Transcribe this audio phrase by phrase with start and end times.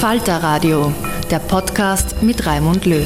[0.00, 0.92] Falter Radio,
[1.28, 3.04] der Podcast mit Raimund Löw.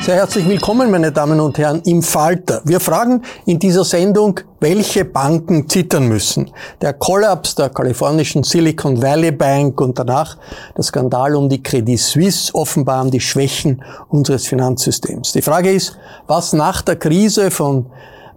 [0.00, 2.60] Sehr herzlich willkommen, meine Damen und Herren, im Falter.
[2.64, 6.50] Wir fragen in dieser Sendung, welche Banken zittern müssen.
[6.80, 10.38] Der Kollaps der kalifornischen Silicon Valley Bank und danach
[10.76, 15.30] der Skandal um die Credit Suisse offenbaren die Schwächen unseres Finanzsystems.
[15.34, 17.86] Die Frage ist, was nach der Krise von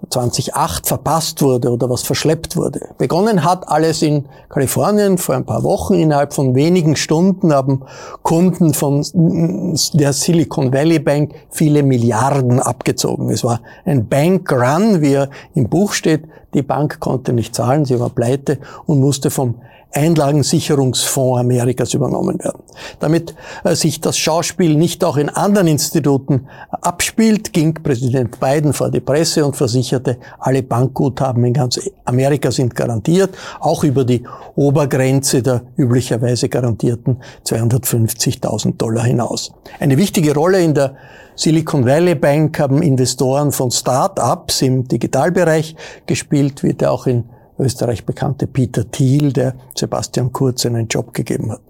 [0.10, 2.90] 2008 verpasst wurde oder was verschleppt wurde.
[2.98, 5.94] Begonnen hat alles in Kalifornien vor ein paar Wochen.
[5.94, 7.84] Innerhalb von wenigen Stunden haben
[8.24, 9.06] Kunden von
[9.94, 13.30] der Silicon Valley Bank viele Milliarden abgezogen.
[13.30, 16.24] Es war ein Bank Run, wie er im Buch steht.
[16.54, 19.56] Die Bank konnte nicht zahlen, sie war pleite und musste vom
[19.94, 22.64] Einlagensicherungsfonds Amerikas übernommen werden.
[23.00, 28.90] Damit äh, sich das Schauspiel nicht auch in anderen Instituten abspielt, ging Präsident Biden vor
[28.90, 34.24] die Presse und versicherte, alle Bankguthaben in ganz Amerika sind garantiert, auch über die
[34.56, 39.52] Obergrenze der üblicherweise garantierten 250.000 Dollar hinaus.
[39.80, 40.96] Eine wichtige Rolle in der
[41.36, 45.76] Silicon Valley Bank haben Investoren von Start-ups im Digitalbereich
[46.06, 47.24] gespielt, wird auch in
[47.60, 51.62] Österreich bekannte Peter Thiel, der Sebastian Kurz einen Job gegeben hat.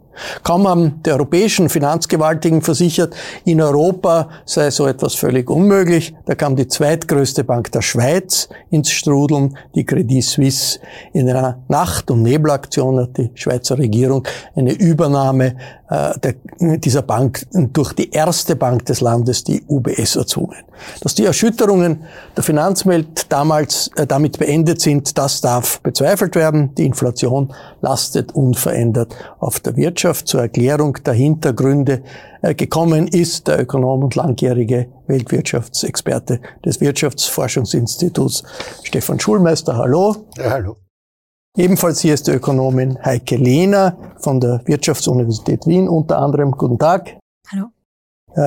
[0.44, 3.16] Kaum haben die europäischen Finanzgewaltigen versichert,
[3.46, 6.14] in Europa sei so etwas völlig unmöglich.
[6.26, 10.80] Da kam die zweitgrößte Bank der Schweiz ins Strudeln, die Credit Suisse.
[11.14, 15.56] In einer Nacht- und Nebelaktion hat die Schweizer Regierung eine Übernahme
[15.92, 16.36] der,
[16.78, 20.64] dieser Bank durch die erste Bank des Landes, die UBS, erzwungen.
[21.02, 22.04] Dass die Erschütterungen
[22.36, 26.74] der Finanzwelt damals äh, damit beendet sind, das darf bezweifelt werden.
[26.76, 30.28] Die Inflation lastet unverändert auf der Wirtschaft.
[30.28, 32.04] Zur Erklärung der Hintergründe
[32.42, 38.44] äh, gekommen ist der Ökonom und langjährige Weltwirtschaftsexperte des Wirtschaftsforschungsinstituts
[38.84, 39.76] Stefan Schulmeister.
[39.76, 40.16] Hallo.
[40.38, 40.78] Ja, hallo.
[41.58, 46.52] Ebenfalls hier ist die Ökonomin Heike Lehner von der Wirtschaftsuniversität Wien unter anderem.
[46.52, 47.18] Guten Tag.
[47.52, 47.68] Hallo.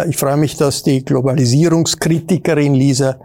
[0.09, 3.17] Ich freue mich, dass die Globalisierungskritikerin Lisa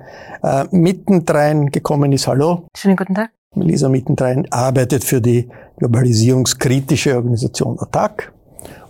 [0.44, 2.28] äh, mittendrein gekommen ist.
[2.28, 2.68] Hallo.
[2.76, 3.31] Schönen guten Tag.
[3.56, 5.48] Lisa mittendrein arbeitet für die
[5.78, 8.34] globalisierungskritische Organisation ATTAC.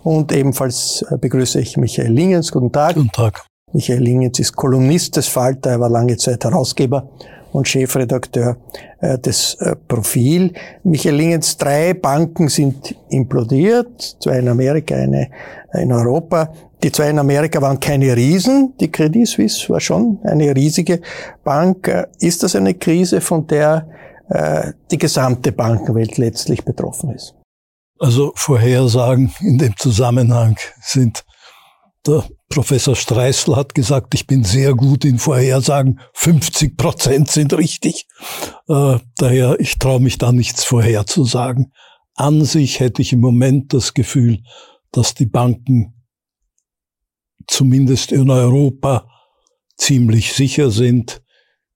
[0.02, 2.50] Und ebenfalls äh, begrüße ich Michael Lingens.
[2.50, 2.96] Guten Tag.
[2.96, 3.46] Guten Tag.
[3.72, 7.08] Michael Lingens ist Kolumnist des Falter, er war lange Zeit Herausgeber
[7.52, 8.56] und Chefredakteur
[9.00, 10.52] äh, des äh, Profil.
[10.84, 15.28] Michael Lingens, drei Banken sind implodiert, zwei in Amerika, eine
[15.74, 16.52] in Europa.
[16.82, 18.74] Die zwei in Amerika waren keine Riesen.
[18.80, 21.00] Die Credit Suisse war schon eine riesige
[21.44, 21.88] Bank.
[21.88, 23.86] Äh, ist das eine Krise, von der
[24.28, 27.34] äh, die gesamte Bankenwelt letztlich betroffen ist?
[27.98, 31.24] Also Vorhersagen in dem Zusammenhang sind
[32.06, 36.00] Der Professor Streisel hat gesagt, ich bin sehr gut in Vorhersagen.
[36.14, 38.08] 50 Prozent sind richtig.
[38.68, 41.72] Äh, daher, ich traue mich da nichts vorherzusagen.
[42.16, 44.42] An sich hätte ich im Moment das Gefühl,
[44.90, 45.94] dass die Banken
[47.46, 49.08] zumindest in Europa
[49.76, 51.22] ziemlich sicher sind.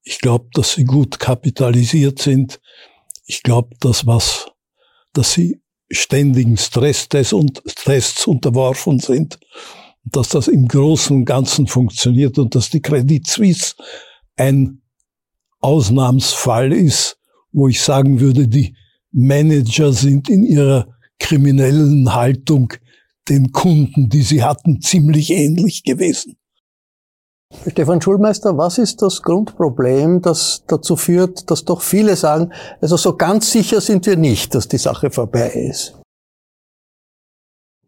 [0.03, 2.61] Ich glaube, dass sie gut kapitalisiert sind.
[3.27, 4.49] Ich glaube, dass was,
[5.13, 9.39] dass sie ständigen Stresstests und Tests unterworfen sind,
[10.05, 13.75] dass das im Großen und Ganzen funktioniert und dass die Credit Suisse
[14.37, 14.83] ein
[15.61, 17.19] Ausnahmsfall ist,
[17.53, 18.77] wo ich sagen würde, die
[19.13, 20.87] Manager sind in ihrer
[21.19, 22.73] kriminellen Haltung
[23.29, 26.37] den Kunden, die sie hatten, ziemlich ähnlich gewesen.
[27.67, 33.17] Stefan Schulmeister, was ist das Grundproblem, das dazu führt, dass doch viele sagen, also so
[33.17, 35.95] ganz sicher sind wir nicht, dass die Sache vorbei ist?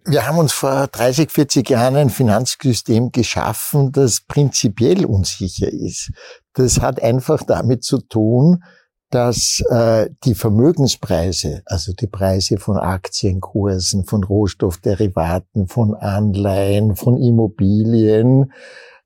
[0.08, 6.12] Wir haben uns vor 30, 40 Jahren ein Finanzsystem geschaffen, das prinzipiell unsicher ist.
[6.54, 8.62] Das hat einfach damit zu tun,
[9.10, 18.52] dass äh, die Vermögenspreise, also die Preise von Aktienkursen, von Rohstoffderivaten, von Anleihen, von Immobilien,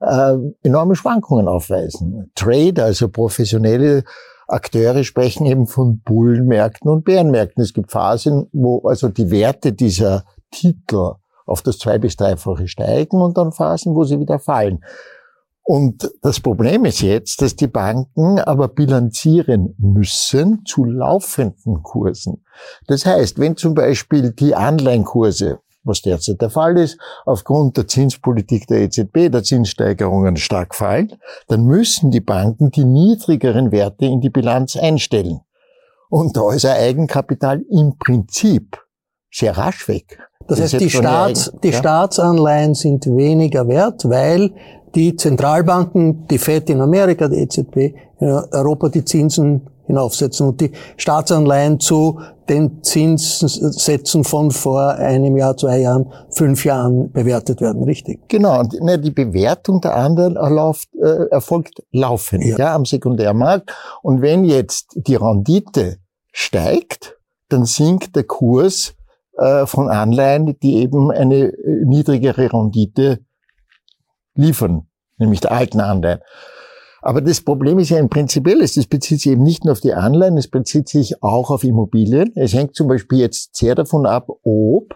[0.00, 2.30] äh, enorme Schwankungen aufweisen.
[2.34, 4.04] Trade, also professionelle
[4.48, 7.62] Akteure sprechen eben von Bullenmärkten und Bärenmärkten.
[7.62, 11.14] Es gibt Phasen, wo also die Werte dieser Titel
[11.46, 14.84] auf das zwei- bis dreifache steigen und dann Phasen, wo sie wieder fallen.
[15.62, 22.44] Und das Problem ist jetzt, dass die Banken aber bilanzieren müssen zu laufenden Kursen.
[22.86, 28.66] Das heißt, wenn zum Beispiel die Anleihenkurse was derzeit der Fall ist, aufgrund der Zinspolitik
[28.66, 31.16] der EZB, der Zinssteigerungen stark fallen,
[31.48, 35.40] dann müssen die Banken die niedrigeren Werte in die Bilanz einstellen.
[36.08, 38.78] Und da ist ein Eigenkapital im Prinzip
[39.30, 40.18] sehr rasch weg.
[40.50, 41.78] Das, heißt, die, Staats, die ja?
[41.78, 44.50] Staatsanleihen sind weniger wert, weil
[44.96, 50.72] die Zentralbanken, die FED in Amerika, die EZB in Europa die Zinsen hinaufsetzen und die
[50.96, 58.28] Staatsanleihen zu den Zinssätzen von vor einem Jahr, zwei Jahren, fünf Jahren bewertet werden, richtig?
[58.28, 62.58] Genau, und ne, die Bewertung der anderen erläuft, äh, erfolgt laufend ja.
[62.58, 62.74] ja.
[62.74, 63.72] am Sekundärmarkt.
[64.02, 65.98] Und wenn jetzt die Rendite
[66.32, 67.16] steigt,
[67.48, 68.99] dann sinkt der Kurs äh,
[69.66, 73.20] von Anleihen, die eben eine äh, niedrigere Rendite
[74.34, 74.86] liefern,
[75.18, 76.20] nämlich der alten Anleihen.
[77.02, 78.74] Aber das Problem ist ja ein prinzipielles.
[78.74, 82.32] Das bezieht sich eben nicht nur auf die Anleihen, es bezieht sich auch auf Immobilien.
[82.34, 84.94] Es hängt zum Beispiel jetzt sehr davon ab, ob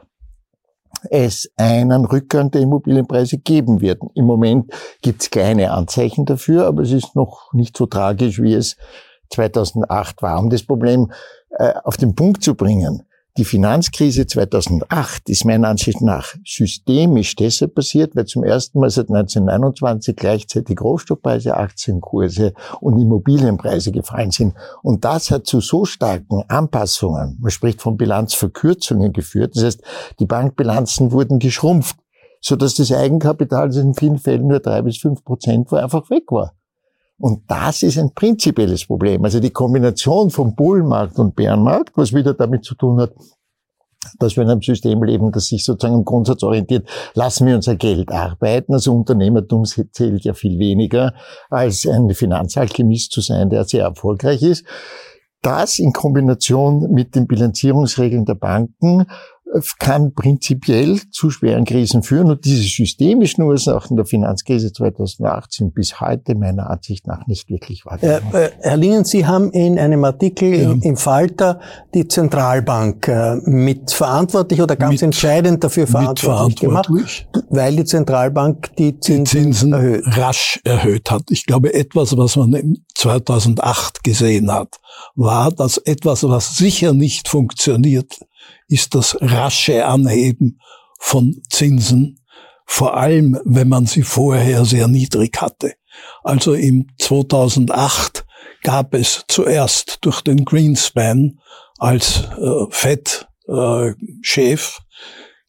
[1.10, 4.00] es einen Rückgang der Immobilienpreise geben wird.
[4.14, 8.54] Im Moment gibt es kleine Anzeichen dafür, aber es ist noch nicht so tragisch, wie
[8.54, 8.76] es
[9.30, 10.38] 2008 war.
[10.38, 11.10] Um das Problem
[11.50, 13.02] äh, auf den Punkt zu bringen,
[13.36, 19.08] die Finanzkrise 2008 ist meiner Ansicht nach systemisch deshalb passiert, weil zum ersten Mal seit
[19.08, 24.54] 1929 gleichzeitig Rohstoffpreise, Aktienkurse und Immobilienpreise gefallen sind.
[24.82, 29.56] Und das hat zu so starken Anpassungen, man spricht von Bilanzverkürzungen geführt.
[29.56, 29.82] Das heißt,
[30.20, 31.96] die Bankbilanzen wurden geschrumpft,
[32.40, 36.54] sodass das Eigenkapital in vielen Fällen nur drei bis fünf Prozent war, einfach weg war.
[37.18, 39.24] Und das ist ein prinzipielles Problem.
[39.24, 43.12] Also die Kombination von Bullenmarkt und Bärenmarkt, was wieder damit zu tun hat,
[44.18, 47.76] dass wir in einem System leben, das sich sozusagen im Grundsatz orientiert, lassen wir unser
[47.76, 48.74] Geld arbeiten.
[48.74, 51.14] Also Unternehmertum zählt ja viel weniger,
[51.50, 54.64] als ein Finanzalchemist zu sein, der sehr erfolgreich ist.
[55.40, 59.06] Das in Kombination mit den Bilanzierungsregeln der Banken
[59.78, 62.30] kann prinzipiell zu schweren Krisen führen.
[62.30, 67.86] Und diese systemischen Ursachen der Finanzkrise 2008 sind bis heute meiner Ansicht nach nicht wirklich
[67.86, 68.34] wahrgenommen.
[68.34, 70.74] Äh, äh, Herr Lingen, Sie haben in einem Artikel ja.
[70.80, 71.60] im Falter
[71.94, 77.84] die Zentralbank äh, mit verantwortlich oder ganz mit, entscheidend dafür verantwortlich, verantwortlich gemacht, weil die
[77.84, 80.04] Zentralbank die Zinsen, die Zinsen erhöht.
[80.16, 81.30] rasch erhöht hat.
[81.30, 84.80] Ich glaube, etwas, was man 2008 gesehen hat,
[85.14, 88.18] war, dass etwas, was sicher nicht funktioniert,
[88.74, 90.58] ist das rasche Anheben
[90.98, 92.20] von Zinsen,
[92.66, 95.74] vor allem wenn man sie vorher sehr niedrig hatte.
[96.24, 98.26] Also im 2008
[98.62, 101.38] gab es zuerst durch den Greenspan
[101.78, 104.00] als äh, Fed-Chef
[104.78, 104.82] äh,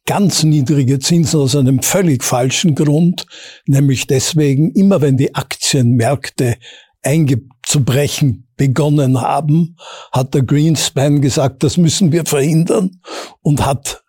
[0.05, 3.25] ganz niedrige Zinsen aus einem völlig falschen Grund,
[3.65, 6.57] nämlich deswegen, immer wenn die Aktienmärkte
[7.05, 9.77] einzubrechen begonnen haben,
[10.11, 13.01] hat der Greenspan gesagt, das müssen wir verhindern
[13.41, 14.03] und hat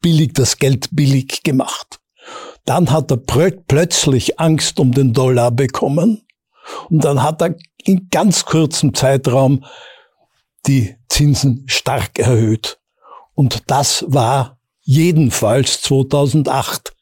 [0.00, 2.00] billig das Geld billig gemacht.
[2.64, 6.22] Dann hat er plötzlich Angst um den Dollar bekommen
[6.88, 9.64] und dann hat er in ganz kurzem Zeitraum
[10.66, 12.78] die Zinsen stark erhöht.
[13.34, 16.94] Und das war jedenfalls 2008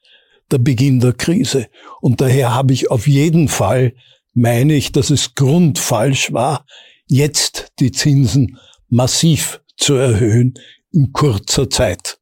[0.51, 1.69] der Beginn der Krise.
[2.01, 3.95] Und daher habe ich auf jeden Fall,
[4.35, 6.67] meine ich, dass es grundfalsch war,
[7.07, 8.59] jetzt die Zinsen
[8.89, 10.55] massiv zu erhöhen
[10.93, 12.19] in kurzer Zeit.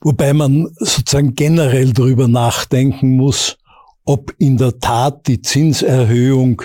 [0.00, 3.56] Wobei man sozusagen generell darüber nachdenken muss,
[4.04, 6.62] ob in der Tat die Zinserhöhung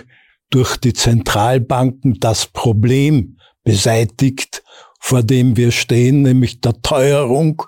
[0.49, 4.63] durch die Zentralbanken das Problem beseitigt,
[4.99, 7.63] vor dem wir stehen, nämlich der Teuerung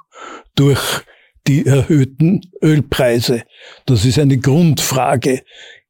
[0.55, 1.03] durch
[1.47, 3.43] die erhöhten Ölpreise.
[3.85, 5.43] Das ist eine Grundfrage.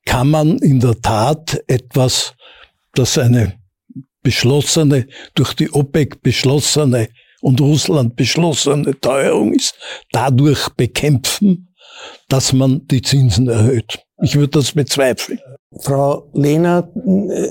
[0.05, 2.33] Kann man in der Tat etwas,
[2.93, 3.53] das eine
[4.23, 7.09] beschlossene, durch die OPEC beschlossene
[7.41, 9.75] und Russland beschlossene Teuerung ist,
[10.11, 11.73] dadurch bekämpfen,
[12.29, 13.99] dass man die Zinsen erhöht.
[14.21, 15.39] Ich würde das bezweifeln.
[15.79, 16.89] Frau Lehner,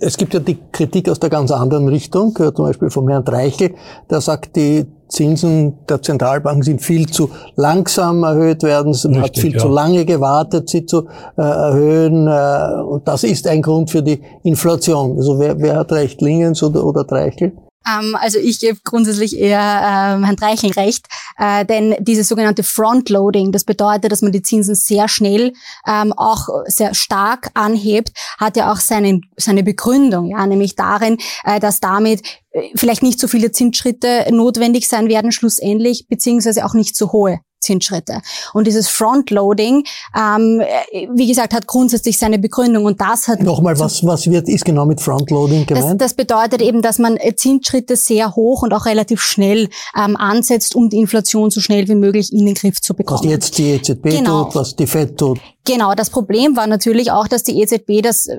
[0.00, 3.24] es gibt ja die Kritik aus der ganz anderen Richtung, äh, zum Beispiel vom Herrn
[3.24, 3.74] Dreichel,
[4.10, 9.54] der sagt, die Zinsen der Zentralbanken sind viel zu langsam erhöht werden, es hat viel
[9.54, 9.58] ja.
[9.58, 14.20] zu lange gewartet, sie zu äh, erhöhen äh, und das ist ein Grund für die
[14.42, 15.16] Inflation.
[15.16, 17.52] Also wer, wer hat recht, Lingens oder, oder Dreichel?
[17.86, 21.06] Ähm, also ich gebe grundsätzlich eher ähm, Herrn Dreichel recht,
[21.38, 25.52] äh, denn dieses sogenannte Frontloading, das bedeutet, dass man die Zinsen sehr schnell,
[25.86, 31.60] ähm, auch sehr stark anhebt, hat ja auch seine, seine Begründung, ja, nämlich darin, äh,
[31.60, 36.96] dass damit äh, vielleicht nicht so viele Zinsschritte notwendig sein werden schlussendlich, beziehungsweise auch nicht
[36.96, 38.20] so hohe Zinsschritte.
[38.52, 39.84] Und dieses Frontloading,
[40.16, 40.62] ähm,
[41.14, 43.42] wie gesagt, hat grundsätzlich seine Begründung und das hat...
[43.42, 46.00] Nochmal, was, was wird, ist genau mit Frontloading gemeint?
[46.00, 50.74] Das, das bedeutet eben, dass man Zinsschritte sehr hoch und auch relativ schnell ähm, ansetzt,
[50.74, 53.20] um die Inflation so schnell wie möglich in den Griff zu bekommen.
[53.24, 54.44] Was jetzt die EZB genau.
[54.44, 55.40] tut, was die FED tut.
[55.64, 58.38] Genau, das Problem war natürlich auch, dass die EZB, das, äh,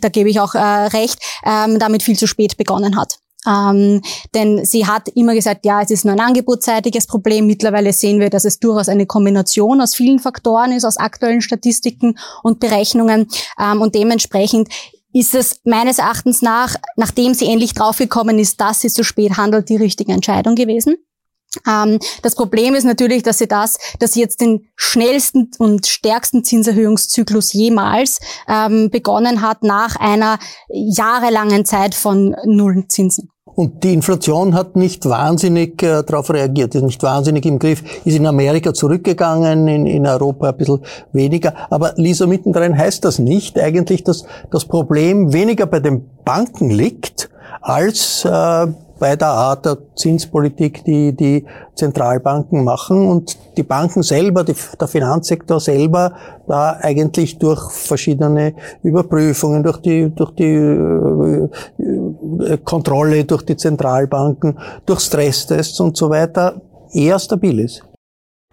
[0.00, 3.18] da gebe ich auch äh, recht, ähm, damit viel zu spät begonnen hat.
[3.46, 4.02] Ähm,
[4.34, 7.46] denn sie hat immer gesagt, ja, es ist nur ein angebotsseitiges Problem.
[7.46, 12.18] Mittlerweile sehen wir, dass es durchaus eine Kombination aus vielen Faktoren ist, aus aktuellen Statistiken
[12.42, 13.28] und Berechnungen.
[13.58, 14.68] Ähm, und dementsprechend
[15.12, 19.68] ist es meines Erachtens nach, nachdem sie endlich draufgekommen ist, dass sie zu spät handelt,
[19.68, 20.96] die richtige Entscheidung gewesen.
[21.66, 26.44] Ähm, das Problem ist natürlich, dass sie das, dass sie jetzt den schnellsten und stärksten
[26.44, 30.38] Zinserhöhungszyklus jemals ähm, begonnen hat nach einer
[30.68, 33.30] jahrelangen Zeit von Nullenzinsen.
[33.56, 38.14] Und die Inflation hat nicht wahnsinnig äh, darauf reagiert, ist nicht wahnsinnig im Griff, ist
[38.14, 40.80] in Amerika zurückgegangen, in, in Europa ein bisschen
[41.12, 41.54] weniger.
[41.70, 47.30] Aber Lisa, mittendrin heißt das nicht eigentlich, dass das Problem weniger bei den Banken liegt,
[47.62, 48.66] als äh,
[48.98, 51.44] bei der Art der Zinspolitik, die die
[51.74, 56.12] Zentralbanken machen und die Banken selber, die, der Finanzsektor selber,
[56.46, 61.48] da eigentlich durch verschiedene Überprüfungen, durch die, durch die äh,
[62.64, 66.60] Kontrolle, durch die Zentralbanken, durch Stresstests und so weiter
[66.92, 67.82] eher stabil ist.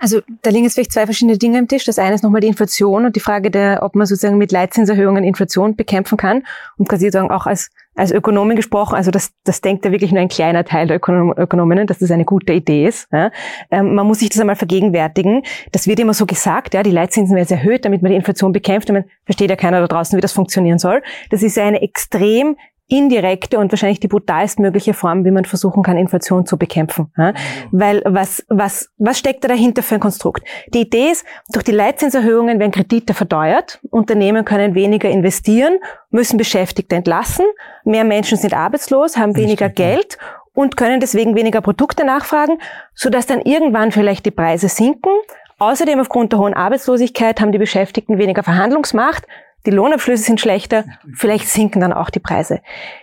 [0.03, 1.86] Also da liegen jetzt vielleicht zwei verschiedene Dinge am Tisch.
[1.86, 5.24] Das eine ist nochmal die Inflation und die Frage der, ob man sozusagen mit Leitzinserhöhungen
[5.24, 6.44] Inflation bekämpfen kann.
[6.77, 10.20] Und quasi sozusagen auch als, als Ökonomin gesprochen, also das, das denkt ja wirklich nur
[10.20, 13.08] ein kleiner Teil der Ökonom Ökonominnen, dass das eine gute Idee ist.
[13.13, 13.32] Ja.
[13.72, 15.44] Ähm, man muss sich das einmal vergegenwärtigen.
[15.72, 18.89] Das wird immer so gesagt, ja, die Leitzinsen werden erhöht, damit man die Inflation bekämpft.
[18.89, 21.01] Und man versteht ja keiner da draußen, wie das funktionieren soll.
[21.30, 22.58] Das ist eine extrem
[22.94, 27.12] indirekte und wahrscheinlich die brutalstmögliche Form, wie man versuchen kann, Inflation zu bekämpfen.
[27.18, 27.32] Ja?
[27.32, 27.36] Mhm.
[27.72, 30.44] Weil was, was, was steckt da dahinter für ein Konstrukt?
[30.74, 35.80] Die Idee ist, durch die Leitzinserhöhungen werden Kredite verdeuert, Unternehmen können weniger investieren,
[36.12, 37.46] müssen Beschäftigte entlassen,
[37.84, 40.20] mehr Menschen sind arbeitslos, haben weniger Geld
[40.54, 42.60] und können deswegen weniger Produkte nachfragen,
[42.94, 45.10] sodass dann irgendwann vielleicht die Preise sinken.
[45.58, 49.26] Außerdem aufgrund der hohen Arbeitslosigkeit haben die Beschäftigten weniger Verhandlungsmacht,
[49.65, 52.62] die Lohnabschlüsse sind schlechter, vielleicht sinken dann auch die Preise.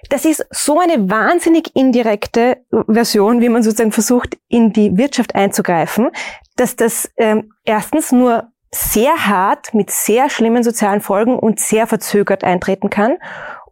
[0.08, 6.10] Das ist so eine wahnsinnig indirekte Version, wie man sozusagen versucht, in die Wirtschaft einzugreifen,
[6.56, 12.44] dass das ähm, erstens nur sehr hart mit sehr schlimmen sozialen Folgen und sehr verzögert
[12.44, 13.16] eintreten kann.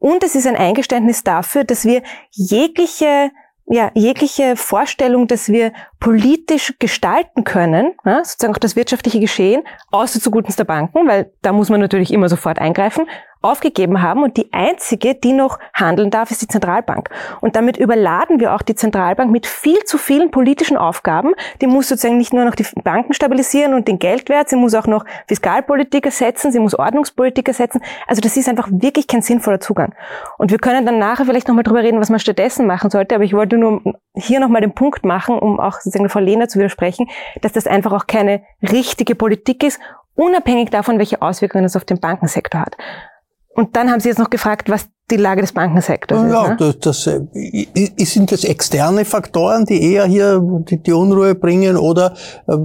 [0.01, 3.31] Und es ist ein Eingeständnis dafür, dass wir jegliche
[3.71, 10.21] ja, jegliche Vorstellung, dass wir politisch gestalten können, ja, sozusagen auch das wirtschaftliche Geschehen, außer
[10.21, 13.07] zugunsten der Banken, weil da muss man natürlich immer sofort eingreifen,
[13.41, 17.09] aufgegeben haben und die einzige, die noch handeln darf, ist die Zentralbank.
[17.41, 21.35] Und damit überladen wir auch die Zentralbank mit viel zu vielen politischen Aufgaben.
[21.61, 24.87] Die muss sozusagen nicht nur noch die Banken stabilisieren und den Geldwert, sie muss auch
[24.87, 27.81] noch Fiskalpolitik ersetzen, sie muss Ordnungspolitik ersetzen.
[28.07, 29.95] Also das ist einfach wirklich kein sinnvoller Zugang.
[30.37, 33.25] Und wir können dann nachher vielleicht nochmal drüber reden, was man stattdessen machen sollte, aber
[33.25, 33.83] ich wollte nur
[34.15, 37.09] hier nochmal den Punkt machen, um auch sozusagen Frau Lehner zu widersprechen,
[37.41, 39.81] dass das einfach auch keine richtige Politik ist,
[40.15, 42.77] unabhängig davon, welche Auswirkungen es auf den Bankensektor hat.
[43.59, 46.31] Und dann haben Sie jetzt noch gefragt, was die Lage des Bankensektors ist.
[46.31, 46.57] Ja, ne?
[46.59, 52.15] das, das, äh, sind das externe Faktoren, die eher hier die, die Unruhe bringen oder
[52.47, 52.57] äh,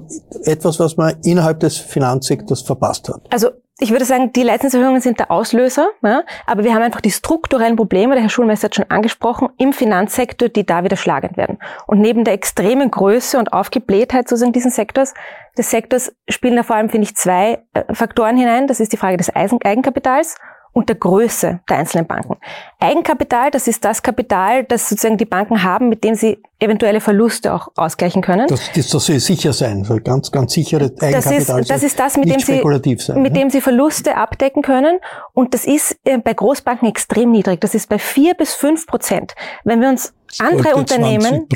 [0.44, 3.22] etwas, was man innerhalb des Finanzsektors verpasst hat?
[3.32, 7.10] Also ich würde sagen, die Leistungserhöhungen sind der Auslöser, ja, aber wir haben einfach die
[7.10, 11.58] strukturellen Probleme, der Herr Schulmeister hat schon angesprochen, im Finanzsektor, die da wieder schlagend werden.
[11.88, 15.16] Und neben der extremen Größe und Aufgeblähtheit sozusagen diesen Sektors,
[15.58, 18.68] des Sektors spielen da vor allem, finde ich, zwei äh, Faktoren hinein.
[18.68, 20.36] Das ist die Frage des Eigenkapitals
[20.74, 22.38] und der Größe der einzelnen Banken.
[22.80, 27.54] Eigenkapital, das ist das Kapital, das sozusagen die Banken haben, mit dem sie eventuelle Verluste
[27.54, 28.48] auch ausgleichen können.
[28.48, 32.00] Das, das, das soll sicher sein, soll ganz, ganz sichere Eigenkapital das ist, das ist
[32.00, 33.40] das, mit dem sie, sein, mit ne?
[33.40, 35.00] dem sie Verluste abdecken können.
[35.34, 37.62] Und das ist äh, bei Großbanken extrem niedrig.
[37.62, 39.34] Das ist bei vier bis fünf Prozent.
[39.64, 41.48] Wenn wir uns andere Unternehmen,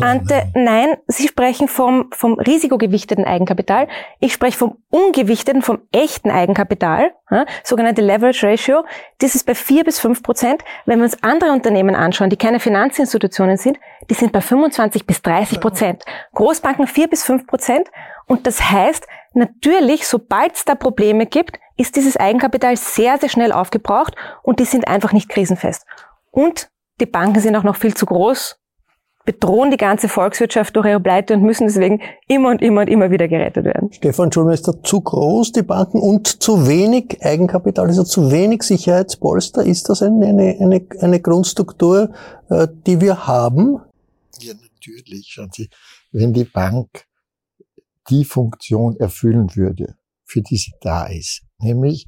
[0.00, 3.88] ante, nein, Sie sprechen vom, vom risikogewichteten Eigenkapital.
[4.20, 8.84] Ich spreche vom ungewichteten, vom echten Eigenkapital, ja, sogenannte Leverage Ratio.
[9.18, 10.62] Das ist bei vier bis fünf Prozent.
[10.86, 13.78] Wenn wir uns andere Unternehmen anschauen, die keine Finanzinstitutionen sind,
[14.10, 16.04] die sind bei 25 bis 30 Prozent.
[16.34, 17.88] Großbanken vier bis fünf Prozent.
[18.26, 23.52] Und das heißt, natürlich, sobald es da Probleme gibt, ist dieses Eigenkapital sehr, sehr schnell
[23.52, 25.84] aufgebraucht und die sind einfach nicht krisenfest.
[26.30, 28.58] Und die Banken sind auch noch viel zu groß,
[29.26, 33.10] bedrohen die ganze Volkswirtschaft durch ihre Pleite und müssen deswegen immer und immer und immer
[33.10, 33.92] wieder gerettet werden.
[33.92, 39.64] Stefan Schulmeister, zu groß die Banken und zu wenig Eigenkapital, also zu wenig Sicherheitspolster.
[39.64, 42.10] Ist das eine, eine, eine, eine Grundstruktur,
[42.48, 43.80] äh, die wir haben?
[44.42, 45.28] Ja, natürlich.
[45.28, 45.68] Schauen Sie,
[46.12, 47.06] wenn die Bank
[48.10, 52.06] die Funktion erfüllen würde, für die sie da ist, nämlich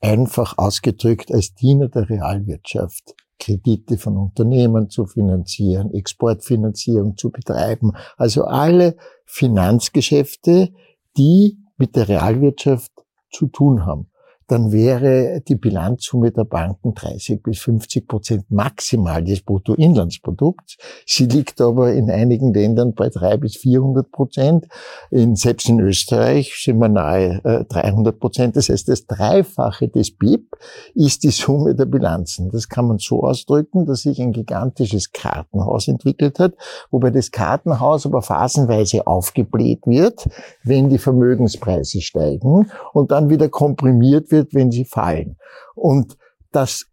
[0.00, 7.92] einfach ausgedrückt als Diener der Realwirtschaft, Kredite von Unternehmen zu finanzieren, Exportfinanzierung zu betreiben.
[8.16, 10.72] Also alle Finanzgeschäfte,
[11.16, 12.92] die mit der Realwirtschaft
[13.32, 14.10] zu tun haben
[14.46, 20.76] dann wäre die Bilanzsumme der Banken 30 bis 50 Prozent maximal des Bruttoinlandsprodukts.
[21.06, 24.66] Sie liegt aber in einigen Ländern bei 300 bis 400 Prozent.
[25.10, 28.56] In, selbst in Österreich sind wir nahe äh, 300 Prozent.
[28.56, 30.56] Das heißt, das Dreifache des BIP
[30.94, 32.50] ist die Summe der Bilanzen.
[32.50, 36.54] Das kann man so ausdrücken, dass sich ein gigantisches Kartenhaus entwickelt hat,
[36.90, 40.26] wobei das Kartenhaus aber phasenweise aufgebläht wird,
[40.62, 45.36] wenn die Vermögenspreise steigen und dann wieder komprimiert wird, wenn sie fallen.
[45.74, 46.16] Und
[46.52, 46.86] das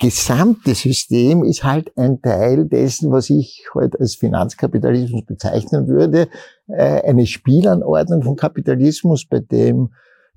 [0.00, 6.28] gesamte System ist halt ein Teil dessen, was ich heute als Finanzkapitalismus bezeichnen würde,
[6.68, 9.90] äh, eine Spielanordnung von Kapitalismus, bei dem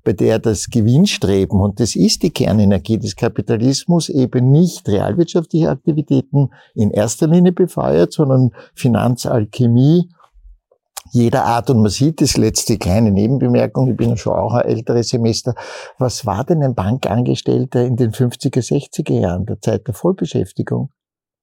[0.04, 6.50] bei der das Gewinnstreben, und das ist die Kernenergie des Kapitalismus, eben nicht realwirtschaftliche Aktivitäten
[6.74, 10.08] in erster Linie befeuert, sondern Finanzalchemie
[11.12, 11.70] jeder Art.
[11.70, 15.54] Und man sieht das letzte kleine Nebenbemerkung, ich bin ja schon auch ein älteres Semester.
[15.98, 20.90] Was war denn ein Bankangestellter in den 50er, 60er Jahren, der Zeit der Vollbeschäftigung?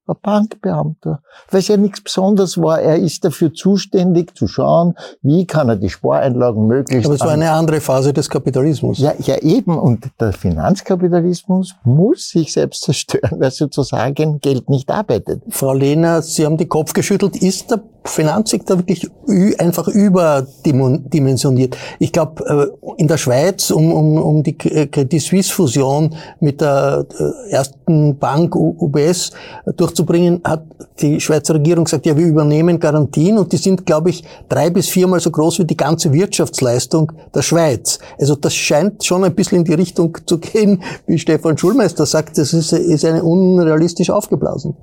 [0.10, 2.82] ein Bankbeamter, weil es ja nichts Besonderes war.
[2.82, 7.05] Er ist dafür zuständig zu schauen, wie kann er die Spareinlagen möglichst...
[7.05, 8.99] Aber es war eine andere Phase des Kapitalismus.
[8.99, 9.77] Ja, ja eben.
[9.77, 15.43] Und der Finanzkapitalismus muss sich selbst zerstören, weil sozusagen Geld nicht arbeitet.
[15.49, 17.41] Frau Lehner, Sie haben den Kopf geschüttelt.
[17.41, 19.09] Ist der Finanzsektor wirklich
[19.57, 21.77] einfach überdimensioniert?
[21.99, 27.05] Ich glaube, äh, in der Schweiz, um, um, um die Credit Suisse Fusion mit der
[27.19, 29.31] äh, ersten Bank UBS
[29.75, 30.63] durch durchzubringen, hat
[31.01, 34.88] die Schweizer Regierung gesagt, ja, wir übernehmen Garantien und die sind, glaube ich, drei bis
[34.88, 37.99] viermal so groß wie die ganze Wirtschaftsleistung der Schweiz.
[38.19, 42.38] Also das scheint schon ein bisschen in die Richtung zu gehen, wie Stefan Schulmeister sagt,
[42.38, 44.75] das ist, ist eine unrealistisch aufgeblasen.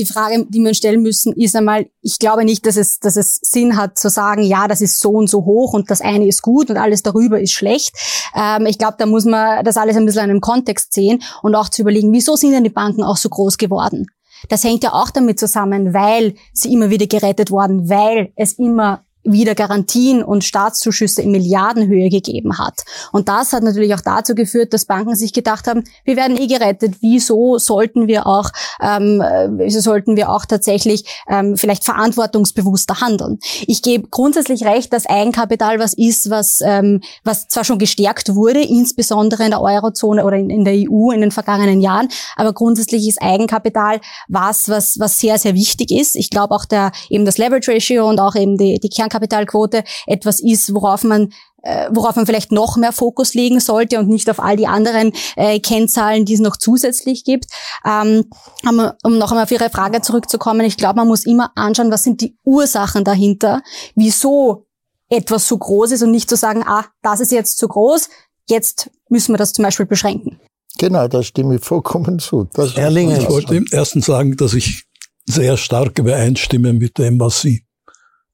[0.00, 3.16] Die Frage, die wir uns stellen müssen, ist einmal, ich glaube nicht, dass es, dass
[3.16, 6.26] es Sinn hat zu sagen, ja, das ist so und so hoch und das eine
[6.26, 7.94] ist gut und alles darüber ist schlecht.
[8.34, 11.54] Ähm, ich glaube, da muss man das alles ein bisschen in einem Kontext sehen und
[11.54, 14.06] auch zu überlegen, wieso sind denn die Banken auch so groß geworden?
[14.48, 19.04] Das hängt ja auch damit zusammen, weil sie immer wieder gerettet worden, weil es immer
[19.22, 22.84] wieder Garantien und Staatszuschüsse in Milliardenhöhe gegeben hat.
[23.12, 26.46] Und das hat natürlich auch dazu geführt, dass Banken sich gedacht haben, wir werden eh
[26.46, 29.22] gerettet, wieso sollten wir auch, ähm,
[29.56, 33.38] wieso sollten wir auch tatsächlich ähm, vielleicht verantwortungsbewusster handeln.
[33.66, 38.62] Ich gebe grundsätzlich recht, dass Eigenkapital was ist, was, ähm, was zwar schon gestärkt wurde,
[38.62, 43.06] insbesondere in der Eurozone oder in, in der EU in den vergangenen Jahren, aber grundsätzlich
[43.06, 46.16] ist Eigenkapital was, was, was sehr, sehr wichtig ist.
[46.16, 49.84] Ich glaube auch der, eben das Leverage Ratio und auch eben die, die Kern Eigenkapitalquote
[50.06, 54.30] etwas ist, worauf man äh, worauf man vielleicht noch mehr Fokus legen sollte und nicht
[54.30, 57.46] auf all die anderen äh, Kennzahlen, die es noch zusätzlich gibt.
[57.84, 58.30] Ähm,
[58.66, 62.22] um noch einmal auf Ihre Frage zurückzukommen, ich glaube, man muss immer anschauen, was sind
[62.22, 63.62] die Ursachen dahinter,
[63.94, 64.64] wieso
[65.10, 68.08] etwas so groß ist und nicht zu sagen, ah, das ist jetzt zu groß,
[68.48, 70.40] jetzt müssen wir das zum Beispiel beschränken.
[70.78, 72.48] Genau, da stimme ich vollkommen zu.
[72.54, 74.84] Das Erlingen, ich wollte erstens sagen, dass ich
[75.26, 77.64] sehr stark übereinstimme mit dem, was Sie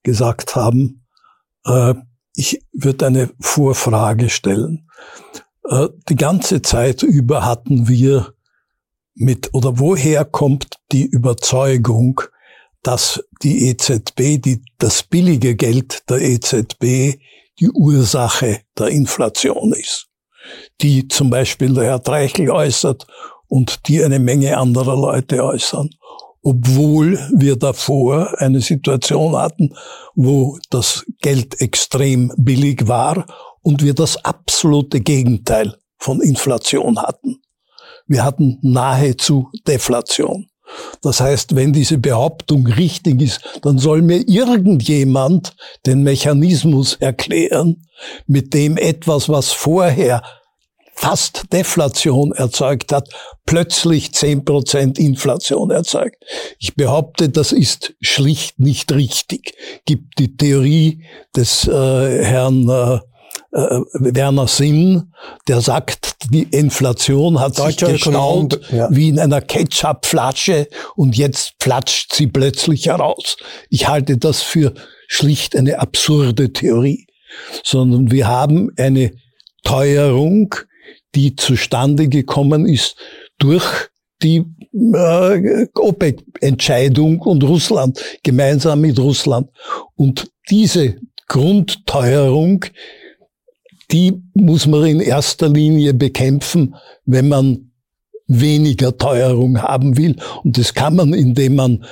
[0.06, 1.04] gesagt haben.
[1.66, 1.94] Äh,
[2.34, 4.88] ich würde eine Vorfrage stellen.
[5.68, 8.32] Äh, die ganze Zeit über hatten wir
[9.14, 12.20] mit, oder woher kommt die Überzeugung,
[12.82, 17.18] dass die EZB, die, das billige Geld der EZB
[17.58, 20.06] die Ursache der Inflation ist,
[20.82, 23.08] die zum Beispiel der Herr Treichel äußert
[23.48, 25.90] und die eine Menge anderer Leute äußern,
[26.46, 29.74] obwohl wir davor eine Situation hatten,
[30.14, 33.26] wo das Geld extrem billig war
[33.62, 37.38] und wir das absolute Gegenteil von Inflation hatten.
[38.06, 40.46] Wir hatten nahezu Deflation.
[41.02, 47.88] Das heißt, wenn diese Behauptung richtig ist, dann soll mir irgendjemand den Mechanismus erklären,
[48.28, 50.22] mit dem etwas, was vorher
[50.96, 53.08] fast Deflation erzeugt hat,
[53.44, 56.16] plötzlich zehn Prozent Inflation erzeugt.
[56.58, 59.54] Ich behaupte, das ist schlicht nicht richtig.
[59.84, 61.04] Gibt die Theorie
[61.36, 62.98] des äh, Herrn äh,
[63.52, 65.12] äh, Werner Sinn,
[65.48, 68.88] der sagt, die Inflation hat Deutscher sich gestaut ja.
[68.90, 73.36] wie in einer Ketchupflasche und jetzt platscht sie plötzlich heraus.
[73.68, 74.74] Ich halte das für
[75.08, 77.06] schlicht eine absurde Theorie,
[77.62, 79.12] sondern wir haben eine
[79.62, 80.54] Teuerung,
[81.14, 82.96] die zustande gekommen ist
[83.38, 83.64] durch
[84.22, 89.50] die äh, OPEC-Entscheidung und Russland, gemeinsam mit Russland.
[89.94, 90.96] Und diese
[91.28, 92.64] Grundteuerung
[93.92, 97.70] die muss man in erster Linie bekämpfen, wenn man
[98.26, 100.16] weniger Teuerung haben will.
[100.42, 101.84] Und das kann man, indem man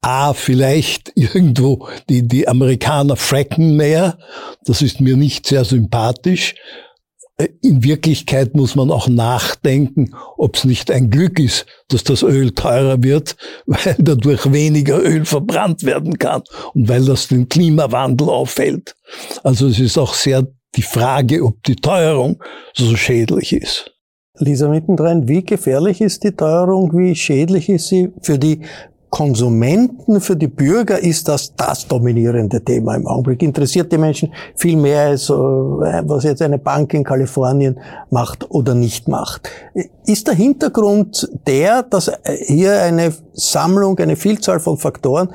[0.00, 4.18] A, vielleicht irgendwo die, die Amerikaner fracken mehr.
[4.64, 6.54] Das ist mir nicht sehr sympathisch.
[7.62, 12.52] In Wirklichkeit muss man auch nachdenken, ob es nicht ein Glück ist, dass das Öl
[12.52, 16.42] teurer wird, weil dadurch weniger Öl verbrannt werden kann
[16.74, 18.96] und weil das den Klimawandel auffällt.
[19.42, 22.42] Also es ist auch sehr die Frage, ob die Teuerung
[22.74, 23.92] so schädlich ist.
[24.38, 28.62] Lisa mittendrin, wie gefährlich ist die Teuerung, wie schädlich ist sie für die
[29.10, 33.42] Konsumenten, für die Bürger ist das das dominierende Thema im Augenblick.
[33.42, 37.78] Interessiert die Menschen viel mehr als äh, was jetzt eine Bank in Kalifornien
[38.10, 39.50] macht oder nicht macht.
[40.06, 42.10] Ist der Hintergrund der, dass
[42.46, 45.30] hier eine Sammlung, eine Vielzahl von Faktoren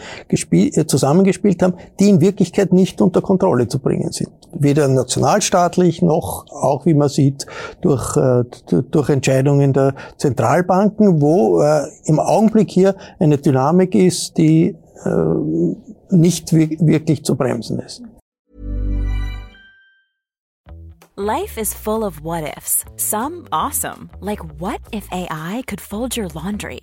[0.88, 4.29] zusammengespielt haben, die in Wirklichkeit nicht unter Kontrolle zu bringen sind?
[4.53, 7.45] Weder nationalstaatlich noch, auch wie man sieht,
[7.81, 8.43] durch, äh,
[8.91, 14.75] durch Entscheidungen der Zentralbanken, wo äh, im Augenblick hier eine Dynamik Dynamik ist, die
[15.06, 18.04] äh, nicht wirklich zu bremsen ist.
[21.17, 22.84] Life is full of what ifs.
[22.97, 26.82] Some awesome, like what if AI could fold your laundry?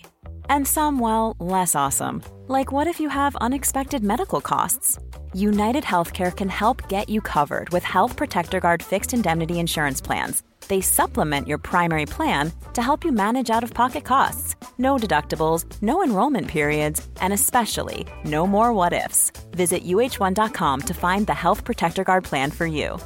[0.49, 4.99] And some, well, less awesome, like what if you have unexpected medical costs?
[5.35, 10.43] United Healthcare can help get you covered with Health Protector Guard fixed indemnity insurance plans
[10.69, 14.57] they supplement your primary plan to help you manage out of pocket costs.
[14.79, 19.31] No deductibles, no enrollment periods, and especially no more what ifs.
[19.51, 22.99] Visit uh1.com to find the Health Protector Guard plan for you.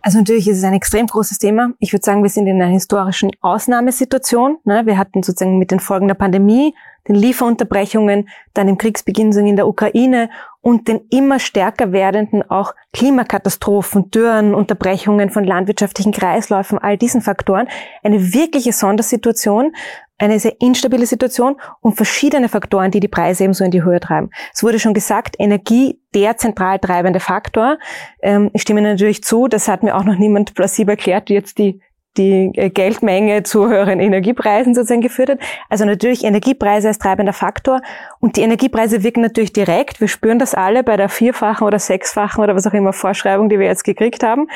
[0.00, 1.72] Also natürlich ist es ein extrem großes Thema.
[1.80, 4.58] Ich würde sagen, wir sind in einer historischen Ausnahmesituation.
[4.64, 6.74] Wir hatten sozusagen mit den Folgen der Pandemie
[7.08, 14.10] den Lieferunterbrechungen, dann im Kriegsbeginn in der Ukraine und den immer stärker werdenden auch Klimakatastrophen,
[14.10, 17.68] Dürren, Unterbrechungen von landwirtschaftlichen Kreisläufen, all diesen Faktoren,
[18.02, 19.72] eine wirkliche Sondersituation,
[20.18, 24.00] eine sehr instabile Situation und verschiedene Faktoren, die die Preise eben so in die Höhe
[24.00, 24.30] treiben.
[24.52, 27.78] Es wurde schon gesagt, Energie der zentral treibende Faktor.
[28.20, 31.58] Ähm, ich stimme natürlich zu, das hat mir auch noch niemand plausibel erklärt, wie jetzt
[31.58, 31.80] die
[32.18, 35.38] die äh, Geldmenge zu höheren Energiepreisen sozusagen geführt hat.
[35.68, 37.80] Also natürlich Energiepreise als treibender Faktor.
[38.20, 40.00] Und die Energiepreise wirken natürlich direkt.
[40.00, 43.58] Wir spüren das alle bei der vierfachen oder sechsfachen oder was auch immer Vorschreibung, die
[43.58, 44.48] wir jetzt gekriegt haben.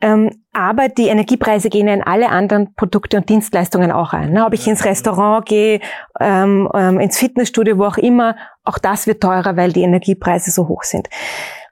[0.00, 4.32] Ähm, aber die Energiepreise gehen ja in alle anderen Produkte und Dienstleistungen auch ein.
[4.32, 4.44] Ne?
[4.44, 5.80] Ob ich ins Restaurant gehe,
[6.20, 10.68] ähm, ähm, ins Fitnessstudio, wo auch immer, auch das wird teurer, weil die Energiepreise so
[10.68, 11.08] hoch sind.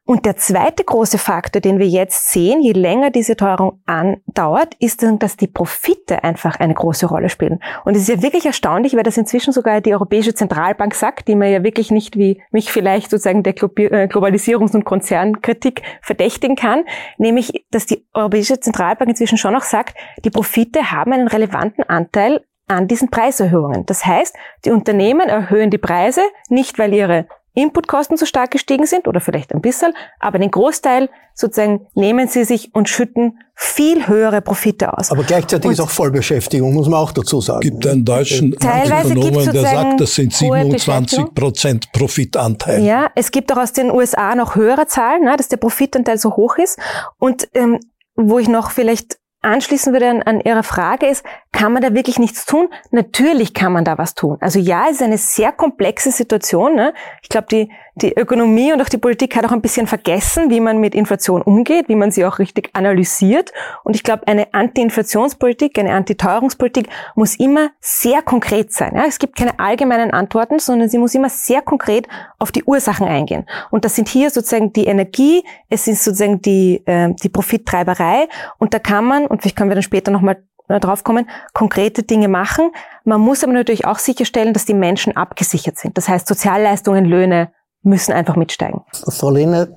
[0.05, 5.05] Und der zweite große Faktor, den wir jetzt sehen, je länger diese Teuerung andauert, ist
[5.05, 7.61] dann, dass die Profite einfach eine große Rolle spielen.
[7.85, 11.37] Und es ist ja wirklich erstaunlich, weil das inzwischen sogar die Europäische Zentralbank sagt, die
[11.37, 16.85] man ja wirklich nicht wie mich vielleicht sozusagen der äh, Globalisierungs- und Konzernkritik verdächtigen kann,
[17.17, 22.45] nämlich, dass die Europäische Zentralbank inzwischen schon noch sagt, die Profite haben einen relevanten Anteil
[22.67, 23.87] an diesen Preiserhöhungen.
[23.87, 24.35] Das heißt,
[24.65, 29.53] die Unternehmen erhöhen die Preise nicht, weil ihre Inputkosten zu stark gestiegen sind oder vielleicht
[29.53, 35.11] ein bisschen, aber den Großteil sozusagen nehmen sie sich und schütten viel höhere Profite aus.
[35.11, 37.61] Aber gleichzeitig und ist auch Vollbeschäftigung, muss man auch dazu sagen.
[37.63, 42.83] Es gibt einen deutschen Ökonomen, der sagt, das sind 27 Prozent Profitanteil.
[42.83, 46.37] Ja, es gibt auch aus den USA noch höhere Zahlen, ne, dass der Profitanteil so
[46.37, 46.79] hoch ist.
[47.19, 47.79] Und ähm,
[48.17, 52.19] wo ich noch vielleicht anschließen würde an, an Ihre Frage ist, kann man da wirklich
[52.19, 52.69] nichts tun?
[52.91, 54.39] Natürlich kann man da was tun.
[54.41, 56.75] Also ja, es ist eine sehr komplexe Situation.
[56.75, 56.95] Ne?
[57.23, 60.61] Ich glaube, die, die Ökonomie und auch die Politik hat auch ein bisschen vergessen, wie
[60.61, 63.53] man mit Inflation umgeht, wie man sie auch richtig analysiert.
[63.85, 68.97] Und ich glaube, eine Anti-Inflationspolitik, eine Anti-Teuerungspolitik muss immer sehr konkret sein.
[68.97, 69.05] Ja?
[69.07, 73.47] Es gibt keine allgemeinen Antworten, sondern sie muss immer sehr konkret auf die Ursachen eingehen.
[73.71, 78.29] Und das sind hier sozusagen die Energie, es ist sozusagen die, äh, die Profittreiberei.
[78.59, 82.05] Und da kann man, und vielleicht können wir dann später nochmal äh, drauf kommen, konkrete
[82.05, 82.71] Dinge machen.
[83.05, 85.99] Man muss aber natürlich auch sicherstellen, dass die Menschen abgesichert sind.
[85.99, 88.81] Das heißt, Sozialleistungen, Löhne müssen einfach mitsteigen.
[88.93, 89.69] Frau Lehner,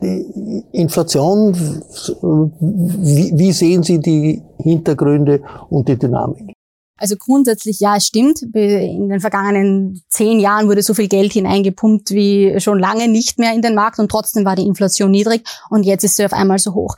[0.72, 6.55] Inflation, wie, wie sehen Sie die Hintergründe und die Dynamik?
[6.98, 8.42] Also grundsätzlich ja, es stimmt.
[8.42, 13.54] In den vergangenen zehn Jahren wurde so viel Geld hineingepumpt wie schon lange nicht mehr
[13.54, 16.58] in den Markt und trotzdem war die Inflation niedrig und jetzt ist sie auf einmal
[16.58, 16.96] so hoch.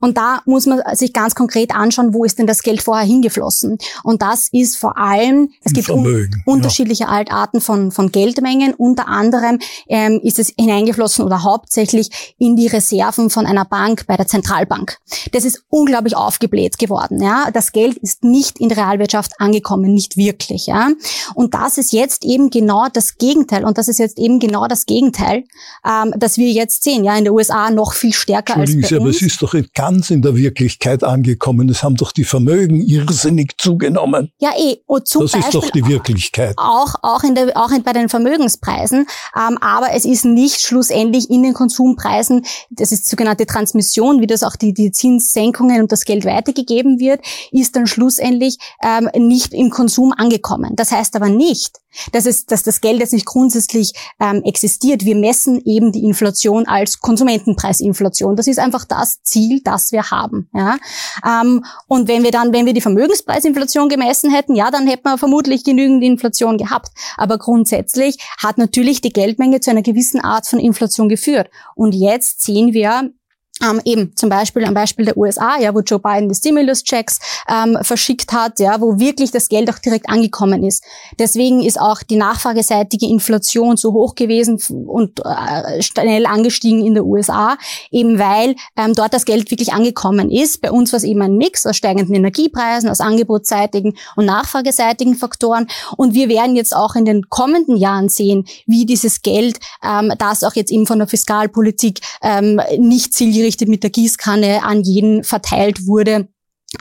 [0.00, 3.78] Und da muss man sich ganz konkret anschauen, wo ist denn das Geld vorher hingeflossen?
[4.02, 7.10] Und das ist vor allem, es gibt un unterschiedliche ja.
[7.10, 8.74] Altarten von, von Geldmengen.
[8.74, 9.58] Unter anderem
[9.88, 14.98] ähm, ist es hineingeflossen oder hauptsächlich in die Reserven von einer Bank bei der Zentralbank.
[15.32, 17.22] Das ist unglaublich aufgebläht geworden.
[17.22, 20.66] Ja, das Geld ist nicht in der Realwirtschaft angekommen, nicht wirklich.
[20.66, 20.88] Ja?
[21.34, 23.64] Und das ist jetzt eben genau das Gegenteil.
[23.64, 25.44] Und das ist jetzt eben genau das Gegenteil,
[25.86, 27.04] ähm, das wir jetzt sehen.
[27.04, 28.92] Ja, in den USA noch viel stärker als bei uns.
[28.92, 31.68] aber es ist doch ganz in der Wirklichkeit angekommen.
[31.68, 34.32] Es haben doch die Vermögen irrsinnig zugenommen.
[34.38, 34.78] Ja, eh.
[34.86, 36.54] Und zum das Beispiel ist doch die Wirklichkeit.
[36.56, 39.06] Auch, auch, in der, auch in, bei den Vermögenspreisen.
[39.36, 44.42] Ähm, aber es ist nicht schlussendlich in den Konsumpreisen, das ist sogenannte Transmission, wie das
[44.42, 47.20] auch die, die Zinssenkungen und das Geld weitergegeben wird,
[47.50, 50.74] ist dann schlussendlich ähm, nicht im Konsum angekommen.
[50.74, 51.78] Das heißt aber nicht,
[52.12, 55.04] dass, es, dass das Geld jetzt nicht grundsätzlich ähm, existiert.
[55.04, 58.36] Wir messen eben die Inflation als Konsumentenpreisinflation.
[58.36, 60.48] Das ist einfach das Ziel, das wir haben.
[60.54, 60.76] Ja?
[61.24, 65.18] Ähm, und wenn wir dann, wenn wir die Vermögenspreisinflation gemessen hätten, ja, dann hätten wir
[65.18, 66.88] vermutlich genügend Inflation gehabt.
[67.16, 71.50] Aber grundsätzlich hat natürlich die Geldmenge zu einer gewissen Art von Inflation geführt.
[71.74, 73.10] Und jetzt sehen wir,
[73.62, 77.18] ähm, eben zum Beispiel am Beispiel der USA, ja, wo Joe Biden die Stimulus-Checks
[77.48, 80.84] ähm, verschickt hat, ja, wo wirklich das Geld auch direkt angekommen ist.
[81.18, 87.04] Deswegen ist auch die nachfrageseitige Inflation so hoch gewesen und äh, schnell angestiegen in der
[87.04, 87.56] USA,
[87.90, 90.60] eben weil ähm, dort das Geld wirklich angekommen ist.
[90.60, 95.66] Bei uns war es eben ein Mix aus steigenden Energiepreisen, aus angebotsseitigen und nachfrageseitigen Faktoren.
[95.96, 100.44] Und wir werden jetzt auch in den kommenden Jahren sehen, wie dieses Geld, ähm, das
[100.44, 105.24] auch jetzt eben von der Fiskalpolitik ähm, nicht zielgerichtet zielgerichtet mit der Gießkanne an jeden
[105.24, 106.28] verteilt wurde.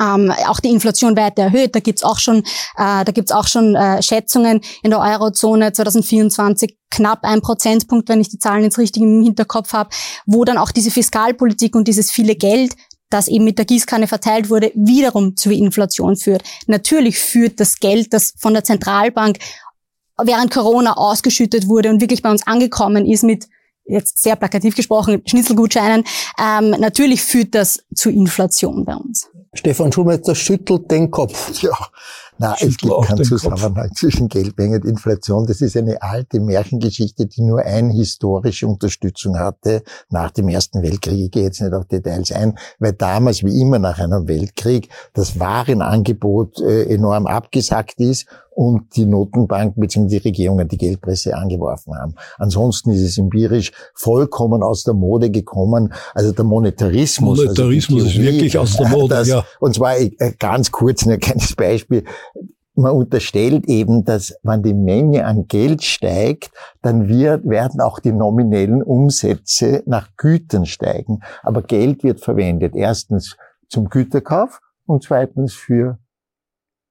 [0.02, 1.74] Ähm, auch die Inflation weiter erhöht.
[1.74, 2.40] Da gibt's auch schon,
[2.76, 8.20] äh, da gibt's auch schon äh, Schätzungen in der Eurozone 2024 knapp ein Prozentpunkt, wenn
[8.20, 9.90] ich die Zahlen jetzt richtig im Hinterkopf habe,
[10.26, 12.74] wo dann auch diese Fiskalpolitik und dieses viele Geld
[13.10, 16.44] das eben mit der Gießkanne verteilt wurde, wiederum zur Inflation führt.
[16.66, 19.38] Natürlich führt das Geld, das von der Zentralbank
[20.22, 23.48] während Corona ausgeschüttet wurde und wirklich bei uns angekommen ist mit
[23.88, 26.04] jetzt sehr plakativ gesprochen, Schnitzelgutscheinen,
[26.40, 29.30] ähm, natürlich führt das zu Inflation bei uns.
[29.54, 31.52] Stefan Schulmeister schüttelt den Kopf.
[31.62, 31.76] Ja,
[32.38, 33.98] na, es gibt keinen Zusammenhang Kopf.
[33.98, 35.48] zwischen Geldmenge und Inflation.
[35.48, 41.26] Das ist eine alte Märchengeschichte, die nur eine historische Unterstützung hatte nach dem Ersten Weltkrieg.
[41.26, 45.40] Ich gehe jetzt nicht auf Details ein, weil damals, wie immer nach einem Weltkrieg, das
[45.40, 50.08] Warenangebot äh, enorm abgesackt ist und die Notenbank bzw.
[50.08, 52.16] die Regierungen die Geldpresse angeworfen haben.
[52.40, 55.94] Ansonsten ist es empirisch vollkommen aus der Mode gekommen.
[56.16, 57.40] Also der Monetarismus.
[57.40, 59.46] Also Monetarismus also Theorie, ist wirklich aus der Mode, das, ja.
[59.60, 62.04] Und zwar äh, ganz kurz ein kleines Beispiel
[62.74, 66.52] man unterstellt eben, dass wenn die Menge an Geld steigt,
[66.84, 71.22] dann wird, werden auch die nominellen Umsätze nach Gütern steigen.
[71.42, 73.36] Aber Geld wird verwendet erstens
[73.68, 75.98] zum Güterkauf und zweitens für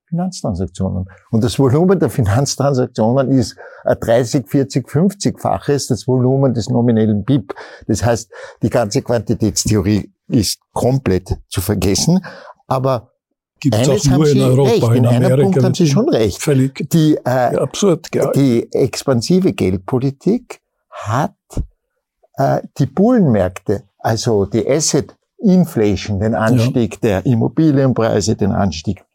[0.08, 1.06] Finanztransaktionen.
[1.30, 7.54] Und das Volumen der Finanztransaktionen ist 30, 40, 50-faches das Volumen des nominellen BIP.
[7.86, 8.30] Das heißt,
[8.62, 12.24] die ganze Quantitätstheorie ist komplett zu vergessen.
[12.66, 13.12] Aber
[13.58, 14.96] Gibt's Eines auch nur in Europa, recht.
[14.98, 16.42] in, in einem Punkt haben Sie schon recht.
[16.42, 18.30] Völlig die, äh, absurd, gell?
[18.34, 21.32] die expansive Geldpolitik hat
[22.34, 27.00] äh, die Bullenmärkte, also die Asset Inflation, den Anstieg ja.
[27.02, 29.05] der Immobilienpreise, den Anstieg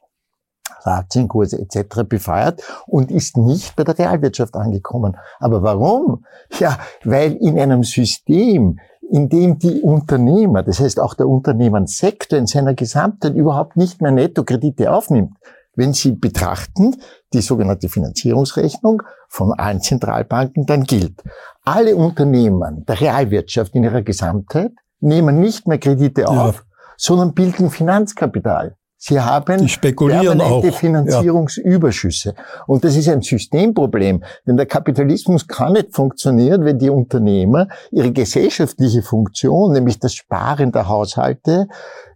[0.86, 2.04] Aktienkurse etc.
[2.08, 5.18] befeuert und ist nicht bei der Realwirtschaft angekommen.
[5.40, 6.26] Aber warum?
[6.60, 12.48] Ja, weil in einem System, in dem die Unternehmer, das heißt auch der Unternehmenssektor in
[12.48, 15.34] seiner Gesamtheit überhaupt nicht mehr Nettokredite aufnimmt,
[15.76, 16.98] wenn Sie betrachten,
[17.34, 21.24] die sogenannte Finanzierungsrechnung von allen Zentralbanken dann gilt.
[21.64, 26.62] Alle Unternehmen der Realwirtschaft in ihrer Gesamtheit nehmen nicht mehr Kredite auf, ja.
[26.98, 28.76] sondern bilden Finanzkapital.
[29.04, 30.64] Sie haben die spekulieren auch.
[30.64, 32.36] Finanzierungsüberschüsse.
[32.38, 32.64] Ja.
[32.68, 38.12] Und das ist ein Systemproblem, denn der Kapitalismus kann nicht funktionieren, wenn die Unternehmer ihre
[38.12, 41.68] gesellschaftliche Funktion, nämlich das Sparen der Haushalte,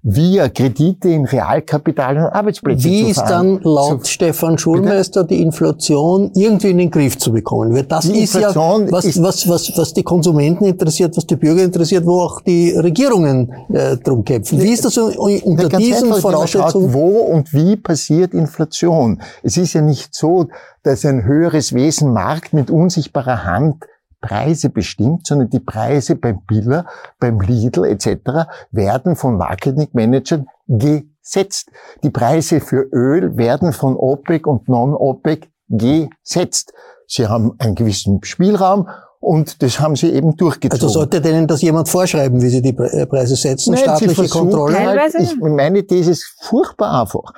[0.07, 5.35] via Kredite in Realkapital und Arbeitsplätze Wie ist dann laut so, Stefan Schulmeister bitte?
[5.35, 7.73] die Inflation irgendwie in den Griff zu bekommen?
[7.73, 11.25] Weil das die ist Inflation ja, was, ist was, was, was die Konsumenten interessiert, was
[11.25, 14.61] die Bürger interessiert, wo auch die Regierungen äh, drum kämpfen.
[14.61, 16.91] Wie ist das unter diesen einfach, Voraussetzungen?
[16.91, 19.19] Schaut, wo und wie passiert Inflation?
[19.41, 20.49] Es ist ja nicht so,
[20.83, 23.85] dass ein höheres Wesen Markt mit unsichtbarer Hand
[24.25, 26.85] Preise bestimmt, sondern die Preise beim Biller,
[27.19, 28.47] beim Lidl etc.
[28.71, 31.69] werden von Marketingmanagern gesetzt.
[32.03, 36.73] Die Preise für Öl werden von OPEC und Non-OPEC gesetzt.
[37.07, 40.83] Sie haben einen gewissen Spielraum und das haben sie eben durchgezogen.
[40.83, 43.73] Also sollte denen das jemand vorschreiben, wie sie die äh, Preise setzen?
[43.73, 44.79] Nein, Staatliche Kontrolle?
[44.79, 47.31] Halt, ich meine, das ist furchtbar einfach.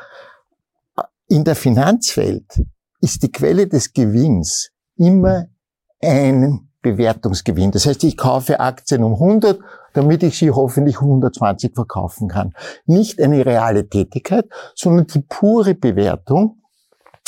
[1.27, 2.61] In der Finanzwelt
[3.01, 5.47] ist die Quelle des Gewinns immer
[6.01, 7.71] ein Bewertungsgewinn.
[7.71, 9.59] Das heißt, ich kaufe Aktien um 100,
[9.93, 12.53] damit ich sie hoffentlich 120 verkaufen kann.
[12.85, 16.57] Nicht eine reale Tätigkeit, sondern die pure Bewertung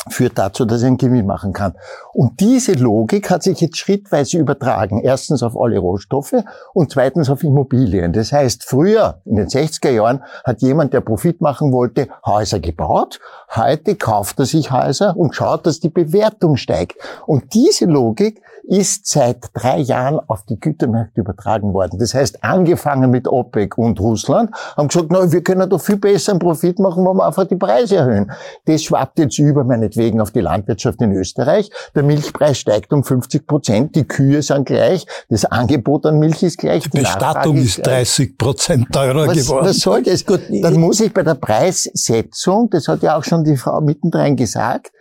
[0.08, 1.74] führt dazu, dass ich einen Gewinn machen kann.
[2.12, 5.00] Und diese Logik hat sich jetzt schrittweise übertragen.
[5.02, 6.36] Erstens auf alle Rohstoffe
[6.72, 8.12] und zweitens auf Immobilien.
[8.12, 13.20] Das heißt, früher, in den 60er Jahren, hat jemand, der Profit machen wollte, Häuser gebaut.
[13.54, 16.96] Heute kauft er sich Häuser und schaut, dass die Bewertung steigt.
[17.26, 21.98] Und diese Logik ist seit drei Jahren auf die Gütermärkte übertragen worden.
[21.98, 26.32] Das heißt, angefangen mit OPEC und Russland, haben gesagt, na, wir können doch viel besser
[26.32, 28.30] einen Profit machen, wenn wir einfach die Preise erhöhen.
[28.66, 31.70] Das schwappt jetzt über, meinetwegen, auf die Landwirtschaft in Österreich.
[31.94, 36.58] Der Milchpreis steigt um 50 Prozent, die Kühe sind gleich, das Angebot an Milch ist
[36.58, 36.84] gleich.
[36.84, 39.66] Die, die Bestattung ist, ist 30 Prozent teurer was, geworden.
[39.66, 40.24] Was soll das?
[40.30, 44.36] Gut, dann muss ich bei der Preissetzung, das hat ja auch schon die Frau mittendrin
[44.36, 44.92] gesagt,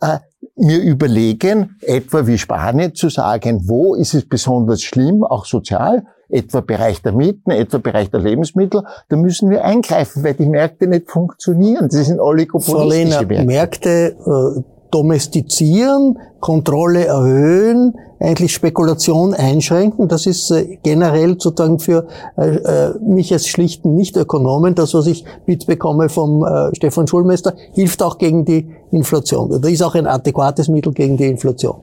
[0.00, 0.18] äh,
[0.58, 6.60] mir überlegen, etwa wie Spanien zu sagen, wo ist es besonders schlimm, auch sozial, etwa
[6.60, 11.10] Bereich der Mieten, etwa Bereich der Lebensmittel, da müssen wir eingreifen, weil die Märkte nicht
[11.10, 11.88] funktionieren.
[11.90, 13.44] Das sind oligopolistische Märkte.
[13.44, 20.08] Märkte äh, domestizieren, Kontrolle erhöhen, eigentlich Spekulation einschränken.
[20.08, 25.24] Das ist äh, generell sozusagen für äh, äh, mich als schlichten Nicht-Ökonomen, das, was ich
[25.46, 29.50] mitbekomme vom Stefan Schulmeister, hilft auch gegen die Inflation.
[29.50, 31.76] Das ist auch ein adäquates Mittel gegen die Inflation.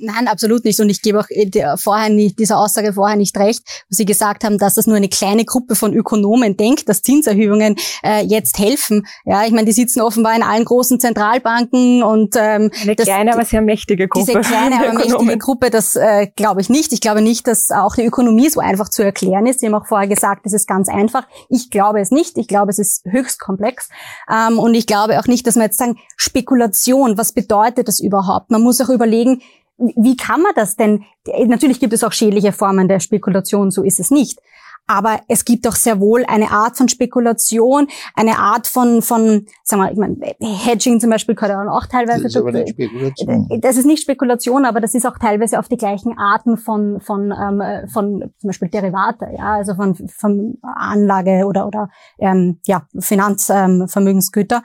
[0.00, 0.78] Nein, absolut nicht.
[0.80, 4.44] Und ich gebe auch äh, vorher nicht, dieser Aussage vorher nicht recht, wo Sie gesagt
[4.44, 9.06] haben, dass das nur eine kleine Gruppe von Ökonomen denkt, dass Zinserhöhungen äh, jetzt helfen.
[9.24, 13.34] Ja, ich meine, die sitzen offenbar in allen großen Zentralbanken und ähm, eine das, kleine,
[13.34, 14.26] aber sehr mächtige Gruppe.
[14.26, 16.92] Diese kleine, aber mächtige Gruppe, das äh, glaube ich nicht.
[16.92, 19.58] Ich glaube nicht, dass auch die Ökonomie so einfach zu erklären ist.
[19.58, 21.26] Sie haben auch vorher gesagt, es ist ganz einfach.
[21.48, 22.38] Ich glaube es nicht.
[22.38, 23.88] Ich glaube, es ist höchst komplex.
[24.30, 28.52] Ähm, und ich glaube auch nicht, dass man jetzt sagen, Spekulation, was bedeutet das überhaupt?
[28.52, 29.42] Man muss auch überlegen,
[29.76, 31.04] wie kann man das denn?
[31.46, 34.38] Natürlich gibt es auch schädliche Formen der Spekulation, so ist es nicht.
[34.86, 39.82] Aber es gibt doch sehr wohl eine Art von Spekulation, eine Art von, von sagen
[39.82, 42.24] wir, ich meine, Hedging zum Beispiel gehört auch teilweise.
[42.24, 43.60] Das ist, aber nicht Spekulation.
[43.62, 47.32] das ist nicht Spekulation, aber das ist auch teilweise auf die gleichen Arten von, von,
[47.32, 54.56] ähm, von zum Beispiel Derivate, ja, also von, von Anlage oder, oder ähm, ja, Finanzvermögensgüter.
[54.56, 54.62] Ähm,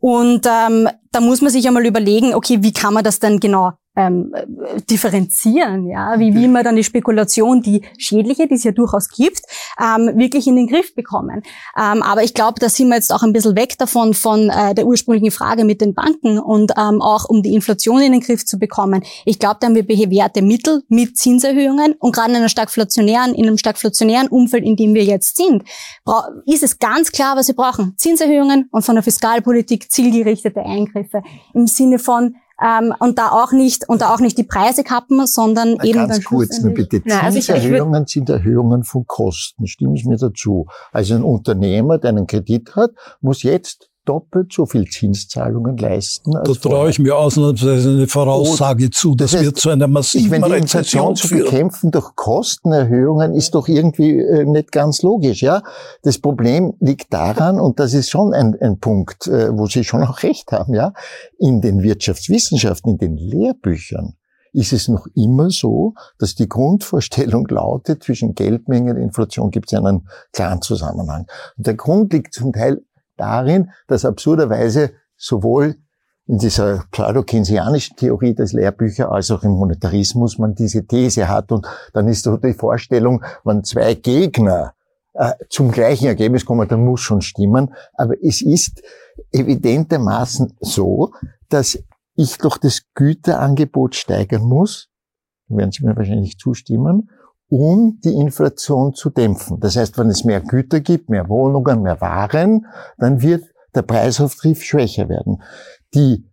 [0.00, 3.74] Und ähm, da muss man sich einmal überlegen, okay, wie kann man das denn genau
[3.94, 4.32] ähm,
[4.90, 9.42] differenzieren, ja, wie wie man dann die Spekulation, die schädliche, die es ja durchaus gibt,
[9.78, 11.42] ähm, wirklich in den Griff bekommen.
[11.76, 14.74] Ähm, aber ich glaube, da sind wir jetzt auch ein bisschen weg davon von äh,
[14.74, 18.46] der ursprünglichen Frage mit den Banken und ähm, auch um die Inflation in den Griff
[18.46, 19.02] zu bekommen.
[19.26, 23.46] Ich glaube, da haben wir bewährte Mittel mit Zinserhöhungen und gerade in einer stagflationären, in
[23.46, 25.64] einem stagflationären Umfeld, in dem wir jetzt sind,
[26.46, 31.66] ist es ganz klar, was wir brauchen: Zinserhöhungen und von der Fiskalpolitik zielgerichtete Eingriffe im
[31.66, 35.76] Sinne von ähm, und da auch nicht und da auch nicht die Preise kappen, sondern
[35.78, 37.02] Na, eben ganz kurz nur bitte.
[37.02, 39.66] Zinserhöhungen also sind Erhöhungen von Kosten.
[39.66, 40.66] Stimmen Sie mir dazu?
[40.90, 46.36] Also ein Unternehmer, der einen Kredit hat, muss jetzt doppelt so viel Zinszahlungen leisten.
[46.36, 49.86] Als da traue ich mir ausnahmsweise eine Voraussage zu, das, das heißt, wird zu einer
[49.86, 55.42] massiven wenn die Inflation zu bekämpfen durch Kostenerhöhungen ist doch irgendwie äh, nicht ganz logisch.
[55.42, 55.62] Ja,
[56.02, 60.02] Das Problem liegt daran, und das ist schon ein, ein Punkt, äh, wo Sie schon
[60.02, 60.92] auch recht haben, ja,
[61.38, 64.16] in den Wirtschaftswissenschaften, in den Lehrbüchern
[64.52, 69.78] ist es noch immer so, dass die Grundvorstellung lautet, zwischen Geldmenge und Inflation gibt es
[69.78, 71.26] einen klaren Zusammenhang.
[71.56, 72.82] Und der Grund liegt zum Teil
[73.22, 75.76] darin, dass absurderweise sowohl
[76.26, 81.52] in dieser pseudo-keynesianischen Theorie des Lehrbücher als auch im Monetarismus man diese These hat.
[81.52, 84.74] Und dann ist so die Vorstellung, wenn zwei Gegner
[85.14, 87.74] äh, zum gleichen Ergebnis kommen, dann muss schon stimmen.
[87.94, 88.82] Aber es ist
[89.32, 91.12] evidentermaßen so,
[91.48, 91.78] dass
[92.14, 94.88] ich doch das Güterangebot steigern muss,
[95.48, 97.10] werden Sie mir wahrscheinlich zustimmen,
[97.52, 99.60] um die Inflation zu dämpfen.
[99.60, 102.64] Das heißt, wenn es mehr Güter gibt, mehr Wohnungen, mehr Waren,
[102.96, 103.44] dann wird
[103.74, 105.42] der Preisauftrieb schwächer werden.
[105.94, 106.24] Die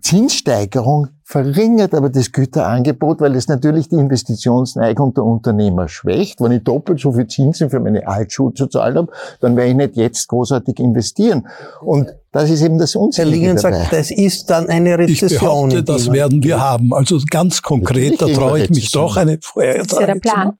[0.00, 6.40] Zinssteigerung verringert aber das Güterangebot, weil es natürlich die Investitionsneigung der Unternehmer schwächt.
[6.40, 9.76] Wenn ich doppelt so viel Zinsen für meine Altschule zu zahlen habe, dann werde ich
[9.76, 11.48] nicht jetzt großartig investieren.
[11.80, 15.30] Und das ist eben das Unsinnige Herr Lingen sagt, das ist dann eine Rezession.
[15.30, 16.92] Ich behaupte, das werden wir haben.
[16.92, 20.58] Also ganz konkret, da traue ich mich doch eine Vorhersage zu machen.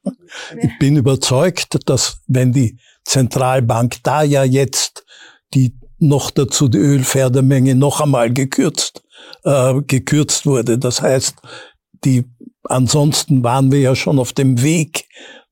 [0.60, 5.04] Ich bin überzeugt, dass wenn die Zentralbank da ja jetzt
[5.54, 9.03] die noch dazu die Ölfördermenge noch einmal gekürzt,
[9.44, 10.78] äh, gekürzt wurde.
[10.78, 11.36] Das heißt,
[12.04, 12.24] die,
[12.64, 15.06] ansonsten waren wir ja schon auf dem Weg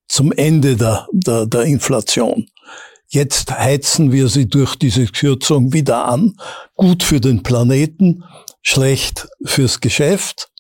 [0.09, 2.47] zum Ende der, der, der Inflation.
[3.09, 6.35] Jetzt heizen wir sie durch diese Kürzung wieder an.
[6.77, 8.25] Gut für den Planeten,
[8.63, 10.51] schlecht fürs Geschäft.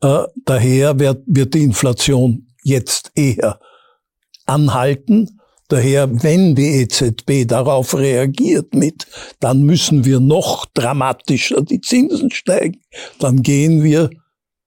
[0.00, 3.60] Äh, daher wird, wird die Inflation jetzt eher
[4.46, 5.38] anhalten.
[5.72, 9.06] Daher, wenn die EZB darauf reagiert mit,
[9.40, 12.82] dann müssen wir noch dramatischer die Zinsen steigen,
[13.18, 14.10] dann gehen wir,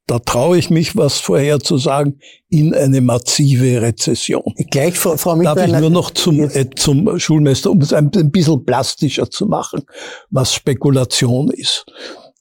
[0.08, 2.18] da traue ich mich, was vorher zu sagen,
[2.50, 4.56] in eine massive Rezession.
[4.72, 8.32] Gleich, Frau, Frau Darf ich nur noch zum, äh, zum Schulmeister, um es ein, ein
[8.32, 9.84] bisschen plastischer zu machen,
[10.32, 11.86] was Spekulation ist.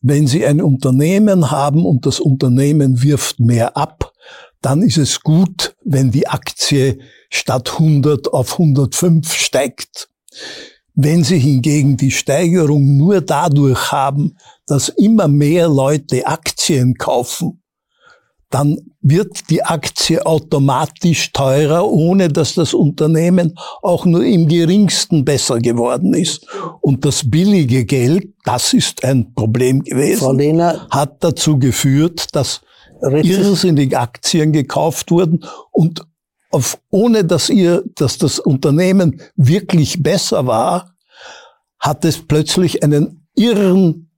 [0.01, 4.14] Wenn Sie ein Unternehmen haben und das Unternehmen wirft mehr ab,
[4.65, 6.99] dann ist es gut, wenn die Aktie
[7.29, 10.09] statt 100 auf 105 steigt.
[10.95, 17.61] Wenn Sie hingegen die Steigerung nur dadurch haben, dass immer mehr Leute Aktien kaufen,
[18.49, 25.59] dann wird die Aktie automatisch teurer, ohne dass das Unternehmen auch nur im geringsten besser
[25.59, 26.47] geworden ist.
[26.81, 32.63] Und das billige Geld, das ist ein Problem gewesen, Lehner, hat dazu geführt, dass
[33.13, 36.07] irrsinnig Aktien gekauft wurden und
[36.51, 40.95] auf, ohne dass ihr, dass das Unternehmen wirklich besser war,
[41.81, 44.11] hat es plötzlich einen irren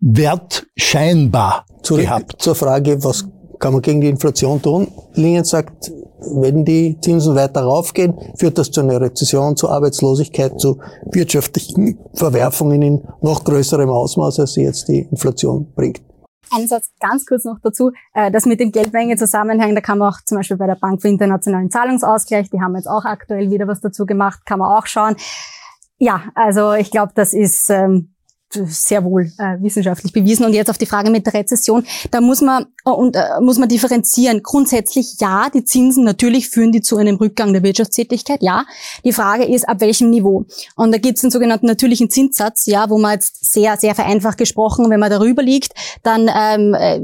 [0.00, 2.42] Wert scheinbar Zurück gehabt.
[2.42, 3.26] Zur Frage, was
[3.58, 4.88] kann man gegen die Inflation tun?
[5.14, 10.78] Lingen sagt, wenn die Zinsen weiter raufgehen, führt das zu einer Rezession, zu Arbeitslosigkeit, zu
[11.12, 16.02] wirtschaftlichen Verwerfungen in noch größerem Ausmaß, als sie jetzt die Inflation bringt.
[16.54, 20.12] Ein Satz ganz kurz noch dazu, äh, das mit dem Geldmenge zusammenhängt, da kann man
[20.12, 23.66] auch zum Beispiel bei der Bank für internationalen Zahlungsausgleich, die haben jetzt auch aktuell wieder
[23.68, 25.16] was dazu gemacht, kann man auch schauen.
[25.98, 28.14] Ja, also ich glaube, das ist ähm,
[28.50, 30.44] sehr wohl äh, wissenschaftlich bewiesen.
[30.44, 33.58] Und jetzt auf die Frage mit der Rezession, da muss man äh, und äh, muss
[33.58, 34.42] man differenzieren.
[34.42, 38.42] Grundsätzlich ja, die Zinsen natürlich führen die zu einem Rückgang der Wirtschaftstätigkeit.
[38.42, 38.64] Ja,
[39.04, 40.46] die Frage ist ab welchem Niveau.
[40.76, 44.38] Und da gibt es einen sogenannten natürlichen Zinssatz, ja, wo man jetzt sehr sehr vereinfacht
[44.38, 45.72] gesprochen, wenn man darüber liegt,
[46.02, 47.00] dann ähm, äh,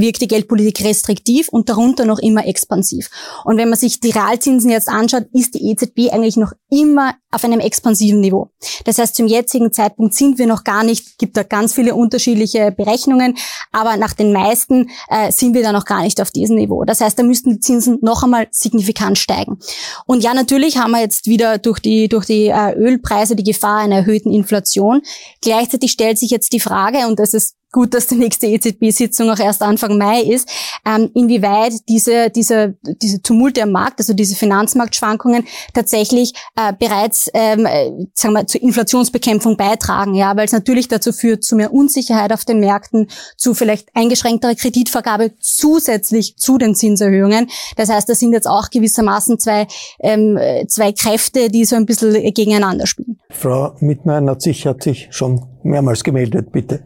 [0.00, 3.10] wirkt die Geldpolitik restriktiv und darunter noch immer expansiv.
[3.44, 7.44] Und wenn man sich die Realzinsen jetzt anschaut, ist die EZB eigentlich noch immer auf
[7.44, 8.50] einem expansiven Niveau.
[8.84, 11.94] Das heißt, zum jetzigen Zeitpunkt sind wir noch noch gar nicht, gibt da ganz viele
[11.94, 13.36] unterschiedliche Berechnungen,
[13.72, 16.84] aber nach den meisten äh, sind wir da noch gar nicht auf diesem Niveau.
[16.84, 19.58] Das heißt, da müssten die Zinsen noch einmal signifikant steigen.
[20.06, 23.78] Und ja, natürlich haben wir jetzt wieder durch die, durch die äh, Ölpreise die Gefahr
[23.78, 25.02] einer erhöhten Inflation.
[25.40, 29.38] Gleichzeitig stellt sich jetzt die Frage, und das ist gut, dass die nächste EZB-Sitzung auch
[29.38, 30.48] erst Anfang Mai ist,
[30.86, 37.66] ähm, inwieweit diese, diese, diese Tumulte am Markt, also diese Finanzmarktschwankungen tatsächlich äh, bereits ähm,
[37.66, 42.32] äh, sagen wir, zur Inflationsbekämpfung beitragen, ja, weil es natürlich dazu führt zu mehr Unsicherheit
[42.32, 47.48] auf den Märkten, zu vielleicht eingeschränkterer Kreditvergabe zusätzlich zu den Zinserhöhungen.
[47.76, 49.66] Das heißt, das sind jetzt auch gewissermaßen zwei,
[50.00, 53.18] ähm, zwei Kräfte, die so ein bisschen gegeneinander spielen.
[53.30, 56.84] Frau Mittner hat sich, hat sich schon mehrmals gemeldet, bitte.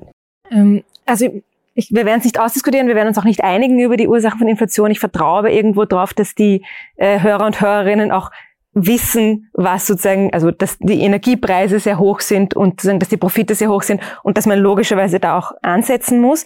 [0.51, 1.43] Ähm, also
[1.75, 4.39] ich, wir werden es nicht ausdiskutieren, wir werden uns auch nicht einigen über die Ursachen
[4.39, 4.91] von Inflation.
[4.91, 6.65] Ich vertraue aber irgendwo darauf, dass die
[6.97, 8.31] äh, Hörer und Hörerinnen auch
[8.77, 13.71] wissen, was sozusagen, also dass die Energiepreise sehr hoch sind und dass die Profite sehr
[13.71, 16.45] hoch sind und dass man logischerweise da auch ansetzen muss.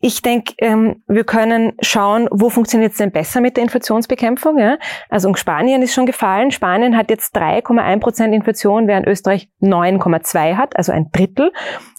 [0.00, 4.58] Ich denke, ähm, wir können schauen, wo funktioniert es denn besser mit der Inflationsbekämpfung.
[4.58, 4.78] Ja?
[5.08, 6.52] Also Spanien ist schon gefallen.
[6.52, 11.52] Spanien hat jetzt 3,1 Prozent Inflation, während Österreich 9,2 hat, also ein Drittel.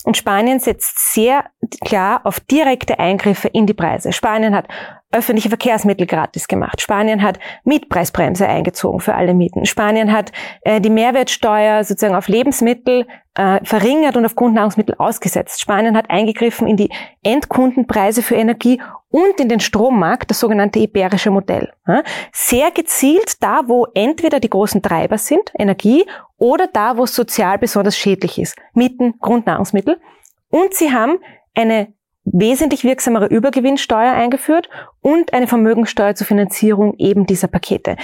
[0.05, 1.45] Und Spanien setzt sehr
[1.83, 4.11] klar auf direkte Eingriffe in die Preise.
[4.11, 4.67] Spanien hat
[5.11, 6.81] öffentliche Verkehrsmittel gratis gemacht.
[6.81, 9.65] Spanien hat Mietpreisbremse eingezogen für alle Mieten.
[9.65, 10.31] Spanien hat
[10.61, 15.61] äh, die Mehrwertsteuer sozusagen auf Lebensmittel äh, verringert und auf Grundnahrungsmittel ausgesetzt.
[15.61, 16.89] Spanien hat eingegriffen in die
[17.23, 21.71] Endkundenpreise für Energie und in den Strommarkt, das sogenannte iberische Modell.
[22.31, 26.05] Sehr gezielt da, wo entweder die großen Treiber sind, Energie,
[26.37, 29.99] oder da, wo es sozial besonders schädlich ist, Mieten, Grundnahrungsmittel.
[30.49, 31.19] Und sie haben
[31.55, 31.93] eine
[32.25, 34.69] wesentlich wirksamere Übergewinnsteuer eingeführt
[35.01, 37.97] und eine Vermögensteuer zur Finanzierung eben dieser Pakete.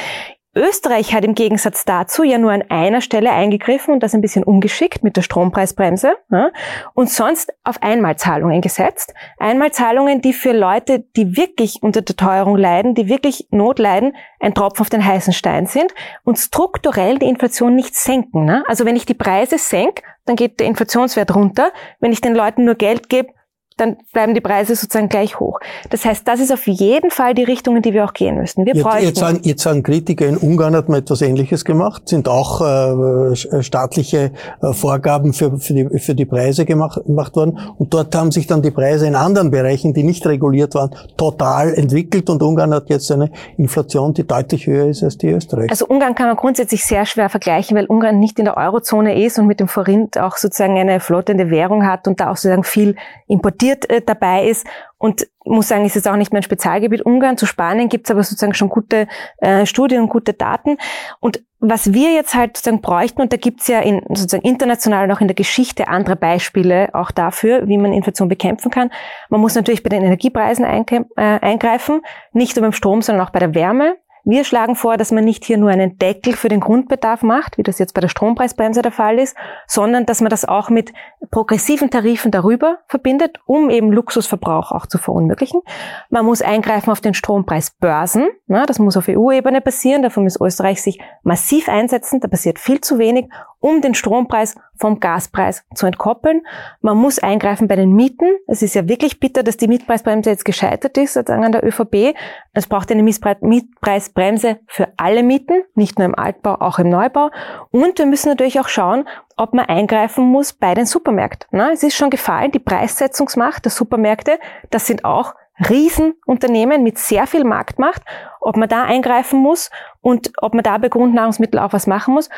[0.56, 4.44] Österreich hat im Gegensatz dazu ja nur an einer Stelle eingegriffen und das ein bisschen
[4.44, 6.52] ungeschickt mit der Strompreisbremse ja,
[6.96, 9.14] und sonst auf Einmalzahlungen gesetzt.
[9.38, 14.56] Einmalzahlungen, die für Leute, die wirklich unter der Teuerung leiden, die wirklich Not leiden, ein
[14.56, 15.94] Tropfen auf den heißen Stein sind
[16.24, 18.46] und strukturell die Inflation nicht senken.
[18.46, 18.64] Ne?
[18.68, 21.72] Also wenn ich die Preise senke, dann geht der Inflationswert runter.
[22.00, 23.34] Wenn ich den Leuten nur Geld gebe,
[23.80, 25.60] dann bleiben die Preise sozusagen gleich hoch.
[25.90, 28.66] Das heißt, das ist auf jeden Fall die Richtung, in die wir auch gehen müssen.
[28.66, 32.28] Wir jetzt, jetzt, sagen, jetzt sagen Kritiker, in Ungarn hat man etwas Ähnliches gemacht, sind
[32.28, 37.60] auch äh, äh, staatliche äh, Vorgaben für, für, die, für die Preise gemacht, gemacht worden.
[37.78, 41.74] Und dort haben sich dann die Preise in anderen Bereichen, die nicht reguliert waren, total
[41.74, 42.30] entwickelt.
[42.30, 45.70] Und Ungarn hat jetzt eine Inflation, die deutlich höher ist als die Österreich.
[45.70, 49.40] Also Ungarn kann man grundsätzlich sehr schwer vergleichen, weil Ungarn nicht in der Eurozone ist
[49.40, 52.96] und mit dem Forint auch sozusagen eine flottende Währung hat und da auch sozusagen viel
[53.28, 54.66] importiert Interessiert äh, dabei ist.
[54.98, 57.38] Und muss sagen, ist auch nicht mein Spezialgebiet Ungarn.
[57.38, 59.08] Zu Spanien gibt es aber sozusagen schon gute
[59.38, 60.78] äh, Studien und gute Daten.
[61.20, 65.06] Und was wir jetzt halt sozusagen bräuchten, und da gibt es ja in, sozusagen international
[65.06, 68.92] und auch in der Geschichte andere Beispiele auch dafür, wie man Inflation bekämpfen kann.
[69.30, 72.02] Man muss natürlich bei den Energiepreisen äh, eingreifen,
[72.34, 73.96] nicht nur beim Strom, sondern auch bei der Wärme.
[74.24, 77.64] Wir schlagen vor, dass man nicht hier nur einen Deckel für den Grundbedarf macht, wie
[77.64, 79.36] das jetzt bei der Strompreisbremse der Fall ist,
[79.68, 80.94] sondern dass man das auch mit
[81.32, 85.62] progressiven Tarifen darüber verbindet, um eben Luxusverbrauch auch zu verunmöglichen.
[86.10, 88.28] Man muss eingreifen auf den Strompreisbörsen.
[88.48, 90.04] Das muss auf EU-Ebene passieren.
[90.04, 92.20] Dafür muss Österreich sich massiv einsetzen.
[92.20, 93.30] Da passiert viel zu wenig
[93.60, 96.42] um den Strompreis vom Gaspreis zu entkoppeln.
[96.82, 98.38] Man muss eingreifen bei den Mieten.
[98.48, 102.16] Es ist ja wirklich bitter, dass die Mietpreisbremse jetzt gescheitert ist, sozusagen an der ÖVP.
[102.54, 107.30] Es braucht eine Mietpreisbremse für alle Mieten, nicht nur im Altbau, auch im Neubau.
[107.72, 109.06] Und wir müssen natürlich auch schauen,
[109.36, 111.60] ob man eingreifen muss bei den Supermärkten.
[111.60, 114.40] Es ist schon gefallen, die Preissetzungsmacht der Supermärkte,
[114.70, 115.34] das sind auch
[115.68, 118.02] Riesenunternehmen mit sehr viel Marktmacht,
[118.40, 119.70] ob man da eingreifen muss
[120.02, 122.30] und ob man da bei Grundnahrungsmitteln auch was machen muss.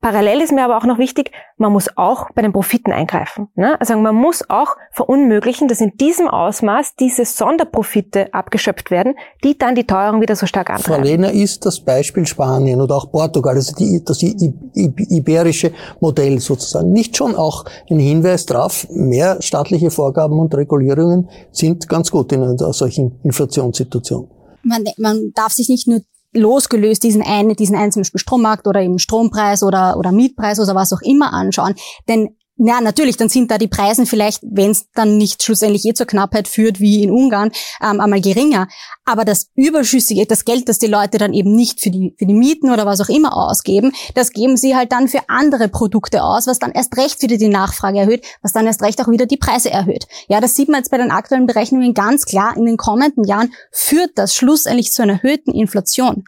[0.00, 3.48] Parallel ist mir aber auch noch wichtig, man muss auch bei den Profiten eingreifen.
[3.54, 3.78] Ne?
[3.80, 9.74] Also man muss auch verunmöglichen, dass in diesem Ausmaß diese Sonderprofite abgeschöpft werden, die dann
[9.74, 11.02] die Teuerung wieder so stark antreiben.
[11.02, 16.92] Frau Lehner, ist das Beispiel Spanien oder auch Portugal, also die, das iberische Modell sozusagen,
[16.92, 22.42] nicht schon auch ein Hinweis darauf, mehr staatliche Vorgaben und Regulierungen sind ganz gut in
[22.42, 24.30] einer solchen Inflationssituation?
[24.62, 26.00] Man, man darf sich nicht nur
[26.32, 30.74] losgelöst diesen einen, diesen einen zum Beispiel Strommarkt oder eben Strompreis oder, oder Mietpreis oder
[30.74, 31.74] was auch immer anschauen.
[32.08, 35.94] Denn ja, natürlich, dann sind da die Preise vielleicht, wenn es dann nicht schlussendlich eh
[35.94, 37.52] zur Knappheit führt, wie in Ungarn,
[37.82, 38.68] ähm, einmal geringer.
[39.06, 42.34] Aber das Überschüssige, das Geld, das die Leute dann eben nicht für die, für die
[42.34, 46.46] Mieten oder was auch immer ausgeben, das geben sie halt dann für andere Produkte aus,
[46.46, 49.38] was dann erst recht wieder die Nachfrage erhöht, was dann erst recht auch wieder die
[49.38, 50.06] Preise erhöht.
[50.28, 52.54] Ja, das sieht man jetzt bei den aktuellen Berechnungen ganz klar.
[52.58, 56.24] In den kommenden Jahren führt das schlussendlich zu einer erhöhten Inflation.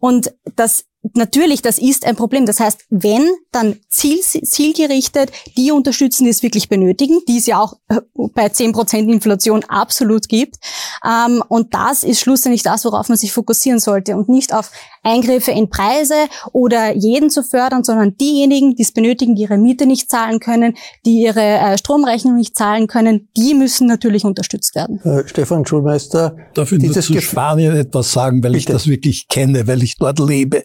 [0.00, 2.44] Und das Natürlich, das ist ein Problem.
[2.44, 7.60] Das heißt, wenn, dann ziel, zielgerichtet die unterstützen, die es wirklich benötigen, die es ja
[7.60, 8.00] auch äh,
[8.34, 10.56] bei 10% Inflation absolut gibt.
[11.04, 14.72] Ähm, und das ist schlussendlich das, worauf man sich fokussieren sollte und nicht auf
[15.08, 16.14] Eingriffe in Preise
[16.52, 20.74] oder jeden zu fördern, sondern diejenigen, die es benötigen, die ihre Miete nicht zahlen können,
[21.04, 25.00] die ihre äh, Stromrechnung nicht zahlen können, die müssen natürlich unterstützt werden.
[25.02, 26.36] Äh, Stefan Schulmeister.
[26.54, 28.58] Darf ich nur zu Spanien etwas sagen, weil Bitte.
[28.58, 30.64] ich das wirklich kenne, weil ich dort lebe.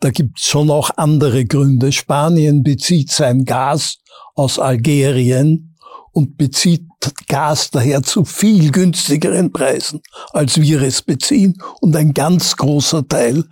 [0.00, 1.92] Da gibt es schon auch andere Gründe.
[1.92, 3.98] Spanien bezieht sein Gas
[4.34, 5.76] aus Algerien
[6.12, 6.86] und bezieht
[7.28, 10.00] Gas daher zu viel günstigeren Preisen,
[10.32, 11.58] als wir es beziehen.
[11.80, 13.44] Und ein ganz großer Teil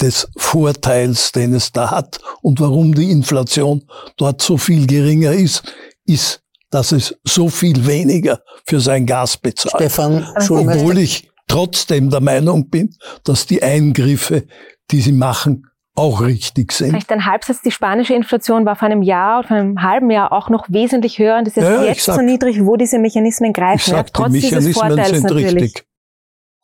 [0.00, 3.84] des Vorteils, den es da hat und warum die Inflation
[4.16, 5.62] dort so viel geringer ist,
[6.04, 9.74] ist, dass es so viel weniger für sein Gas bezahlt.
[9.76, 14.44] Stefan Obwohl ich trotzdem der Meinung bin, dass die Eingriffe,
[14.90, 15.66] die sie machen,
[15.96, 16.90] auch richtig sind.
[16.90, 20.32] Vielleicht ein Halbsatz, die spanische Inflation war vor einem Jahr oder vor einem halben Jahr
[20.32, 22.98] auch noch wesentlich höher und ist jetzt, Ja, jetzt ich sag- so niedrig, wo diese
[22.98, 23.90] Mechanismen Ich greifen.
[23.92, 25.54] ja, sag, die trotz dieses Mechanismen Vorteils sind natürlich.
[25.62, 25.84] richtig.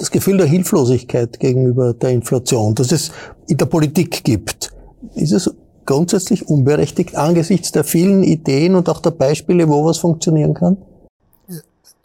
[0.01, 3.13] Das Gefühl der Hilflosigkeit gegenüber der Inflation, das es
[3.49, 4.73] in der Politik gibt,
[5.15, 10.55] ist es grundsätzlich unberechtigt angesichts der vielen Ideen und auch der Beispiele, wo was funktionieren
[10.55, 10.79] kann?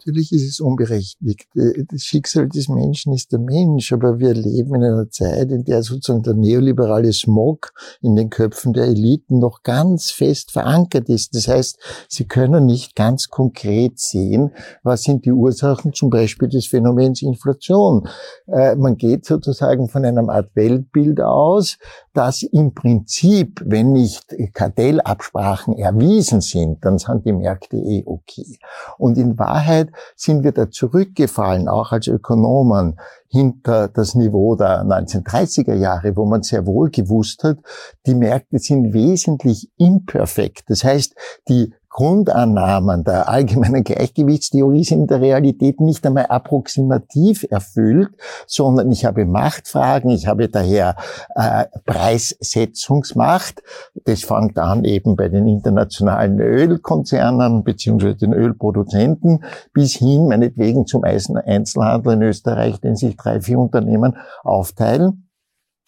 [0.06, 1.48] Natürlich ist es unberechtigt.
[1.56, 5.64] Äh, Das Schicksal des Menschen ist der Mensch, aber wir leben in einer Zeit, in
[5.64, 11.34] der sozusagen der neoliberale Smog in den Köpfen der Eliten noch ganz fest verankert ist.
[11.34, 11.78] Das heißt,
[12.08, 14.52] sie können nicht ganz konkret sehen,
[14.84, 18.08] was sind die Ursachen zum Beispiel des Phänomens Inflation.
[18.46, 21.78] Äh, Man geht sozusagen von einem Art Weltbild aus,
[22.14, 28.58] dass im Prinzip, wenn nicht Kartellabsprachen erwiesen sind, dann sind die Märkte eh okay.
[28.98, 35.74] Und in Wahrheit sind wir da zurückgefallen, auch als Ökonomen, hinter das Niveau der 1930er
[35.74, 37.58] Jahre, wo man sehr wohl gewusst hat,
[38.06, 40.64] die Märkte sind wesentlich imperfekt.
[40.68, 41.14] Das heißt,
[41.48, 48.10] die Grundannahmen der allgemeinen Gleichgewichtstheorie sind in der Realität nicht einmal approximativ erfüllt,
[48.46, 50.96] sondern ich habe Machtfragen, ich habe daher
[51.34, 53.62] äh, Preissetzungsmacht.
[54.04, 59.42] Das fängt an eben bei den internationalen Ölkonzernen beziehungsweise den Ölproduzenten
[59.72, 65.30] bis hin meinetwegen zum Einzelhandel in Österreich, den sich drei, vier Unternehmen aufteilen.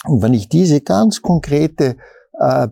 [0.07, 1.97] Und wenn ich diese ganz konkrete
[2.39, 2.69] äh,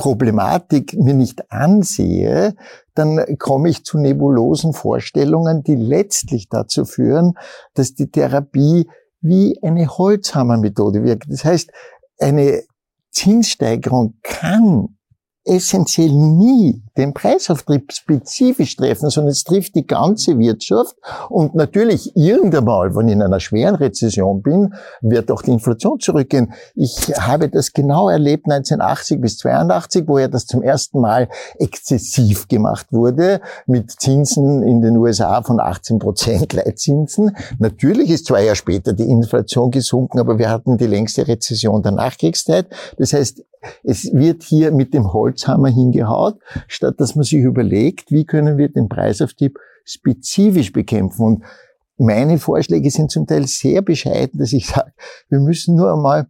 [0.00, 2.54] Problematik mir nicht ansehe,
[2.94, 7.34] dann komme ich zu nebulosen Vorstellungen, die letztlich dazu führen,
[7.74, 8.88] dass die Therapie
[9.20, 11.30] wie eine Holzhammermethode wirkt.
[11.30, 11.70] Das heißt,
[12.18, 12.62] eine
[13.10, 14.96] Zinssteigerung kann
[15.44, 20.94] essentiell nie den Preisauftrieb spezifisch treffen, sondern es trifft die ganze Wirtschaft
[21.30, 26.52] und natürlich irgendeinmal, wenn ich in einer schweren Rezession bin, wird auch die Inflation zurückgehen.
[26.74, 31.28] Ich habe das genau erlebt 1980 bis 82, wo ja das zum ersten Mal
[31.58, 37.34] exzessiv gemacht wurde mit Zinsen in den USA von 18 Prozent Leitzinsen.
[37.58, 41.92] Natürlich ist zwei Jahre später die Inflation gesunken, aber wir hatten die längste Rezession der
[41.92, 42.66] Nachkriegszeit.
[42.98, 43.42] Das heißt,
[43.82, 46.38] es wird hier mit dem Holzhammer hingehaut,
[46.68, 51.24] statt dass man sich überlegt, wie können wir den Preisauftrieb spezifisch bekämpfen.
[51.24, 51.44] Und
[51.96, 54.92] meine Vorschläge sind zum Teil sehr bescheiden, dass ich sage,
[55.28, 56.28] wir müssen nur einmal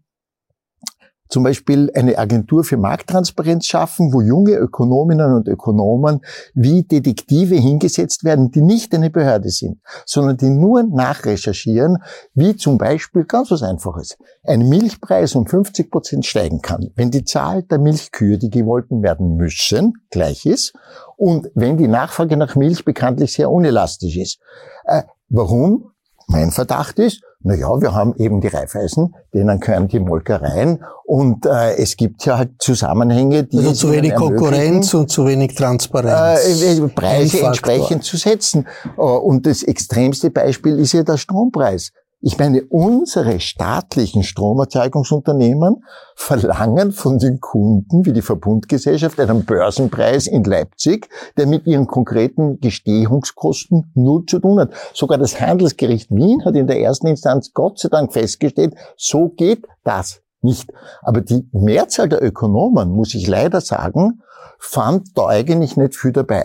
[1.31, 6.21] zum Beispiel eine Agentur für Markttransparenz schaffen, wo junge Ökonominnen und Ökonomen
[6.55, 11.99] wie Detektive hingesetzt werden, die nicht eine Behörde sind, sondern die nur nachrecherchieren,
[12.35, 17.25] wie zum Beispiel ganz was Einfaches, ein Milchpreis um 50 Prozent steigen kann, wenn die
[17.25, 20.73] Zahl der Milchkühe, die gewollten werden müssen, gleich ist
[21.17, 24.41] und wenn die Nachfrage nach Milch bekanntlich sehr unelastisch ist.
[24.85, 25.93] Äh, warum?
[26.27, 31.47] Mein Verdacht ist, na ja, wir haben eben die Reifeisen, denen gehören die Molkereien und
[31.47, 36.63] äh, es gibt ja halt Zusammenhänge, die Also zu wenig Konkurrenz und zu wenig Transparenz.
[36.63, 38.67] äh, äh, Preise entsprechend zu setzen.
[38.97, 41.93] Äh, Und das extremste Beispiel ist ja der Strompreis.
[42.23, 50.45] Ich meine, unsere staatlichen Stromerzeugungsunternehmen verlangen von den Kunden, wie die Verbundgesellschaft, einen Börsenpreis in
[50.45, 51.09] Leipzig,
[51.39, 54.75] der mit ihren konkreten Gestehungskosten null zu tun hat.
[54.93, 59.67] Sogar das Handelsgericht Wien hat in der ersten Instanz Gott sei Dank festgestellt, so geht
[59.83, 60.71] das nicht.
[61.01, 64.21] Aber die Mehrzahl der Ökonomen, muss ich leider sagen,
[64.59, 66.45] fand da eigentlich nicht viel dabei.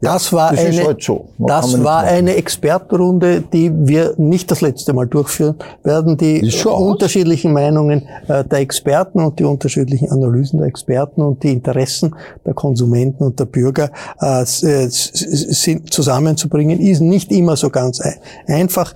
[0.00, 1.28] Das war das eine, halt so.
[1.38, 6.18] Das war eine Expertenrunde, die wir nicht das letzte Mal durchführen werden.
[6.18, 12.14] Die unterschiedlichen Meinungen äh, der Experten und die unterschiedlichen Analysen der Experten und die Interessen
[12.44, 13.90] der Konsumenten und der Bürger
[14.20, 18.14] äh, äh, sind zusammenzubringen, ist nicht immer so ganz ein-
[18.46, 18.92] einfach.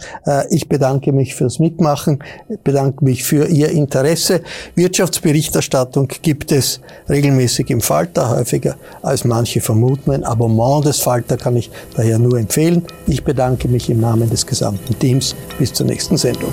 [0.51, 2.23] Ich bedanke mich fürs Mitmachen,
[2.63, 4.43] bedanke mich für Ihr Interesse.
[4.75, 10.11] Wirtschaftsberichterstattung gibt es regelmäßig im Falter, häufiger als manche vermuten.
[10.11, 12.85] Ein Abonnement des Falter kann ich daher nur empfehlen.
[13.07, 15.35] Ich bedanke mich im Namen des gesamten Teams.
[15.59, 16.53] Bis zur nächsten Sendung.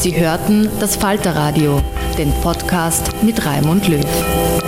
[0.00, 1.82] Sie hörten das Falterradio,
[2.16, 4.67] den Podcast mit Raimund Löw.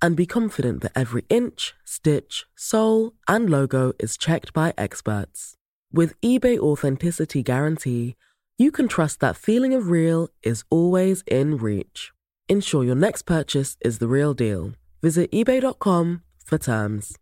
[0.00, 5.54] And be confident that every inch, stitch, sole, and logo is checked by experts.
[5.92, 8.14] With eBay Authenticity Guarantee,
[8.58, 12.12] you can trust that feeling of real is always in reach.
[12.48, 14.72] Ensure your next purchase is the real deal.
[15.02, 17.16] Visit eBay.com for terms.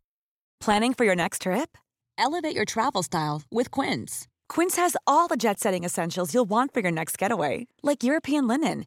[0.61, 1.77] Planning for your next trip?
[2.16, 4.27] Elevate your travel style with Quince.
[4.49, 8.47] Quince has all the jet setting essentials you'll want for your next getaway, like European
[8.47, 8.87] linen,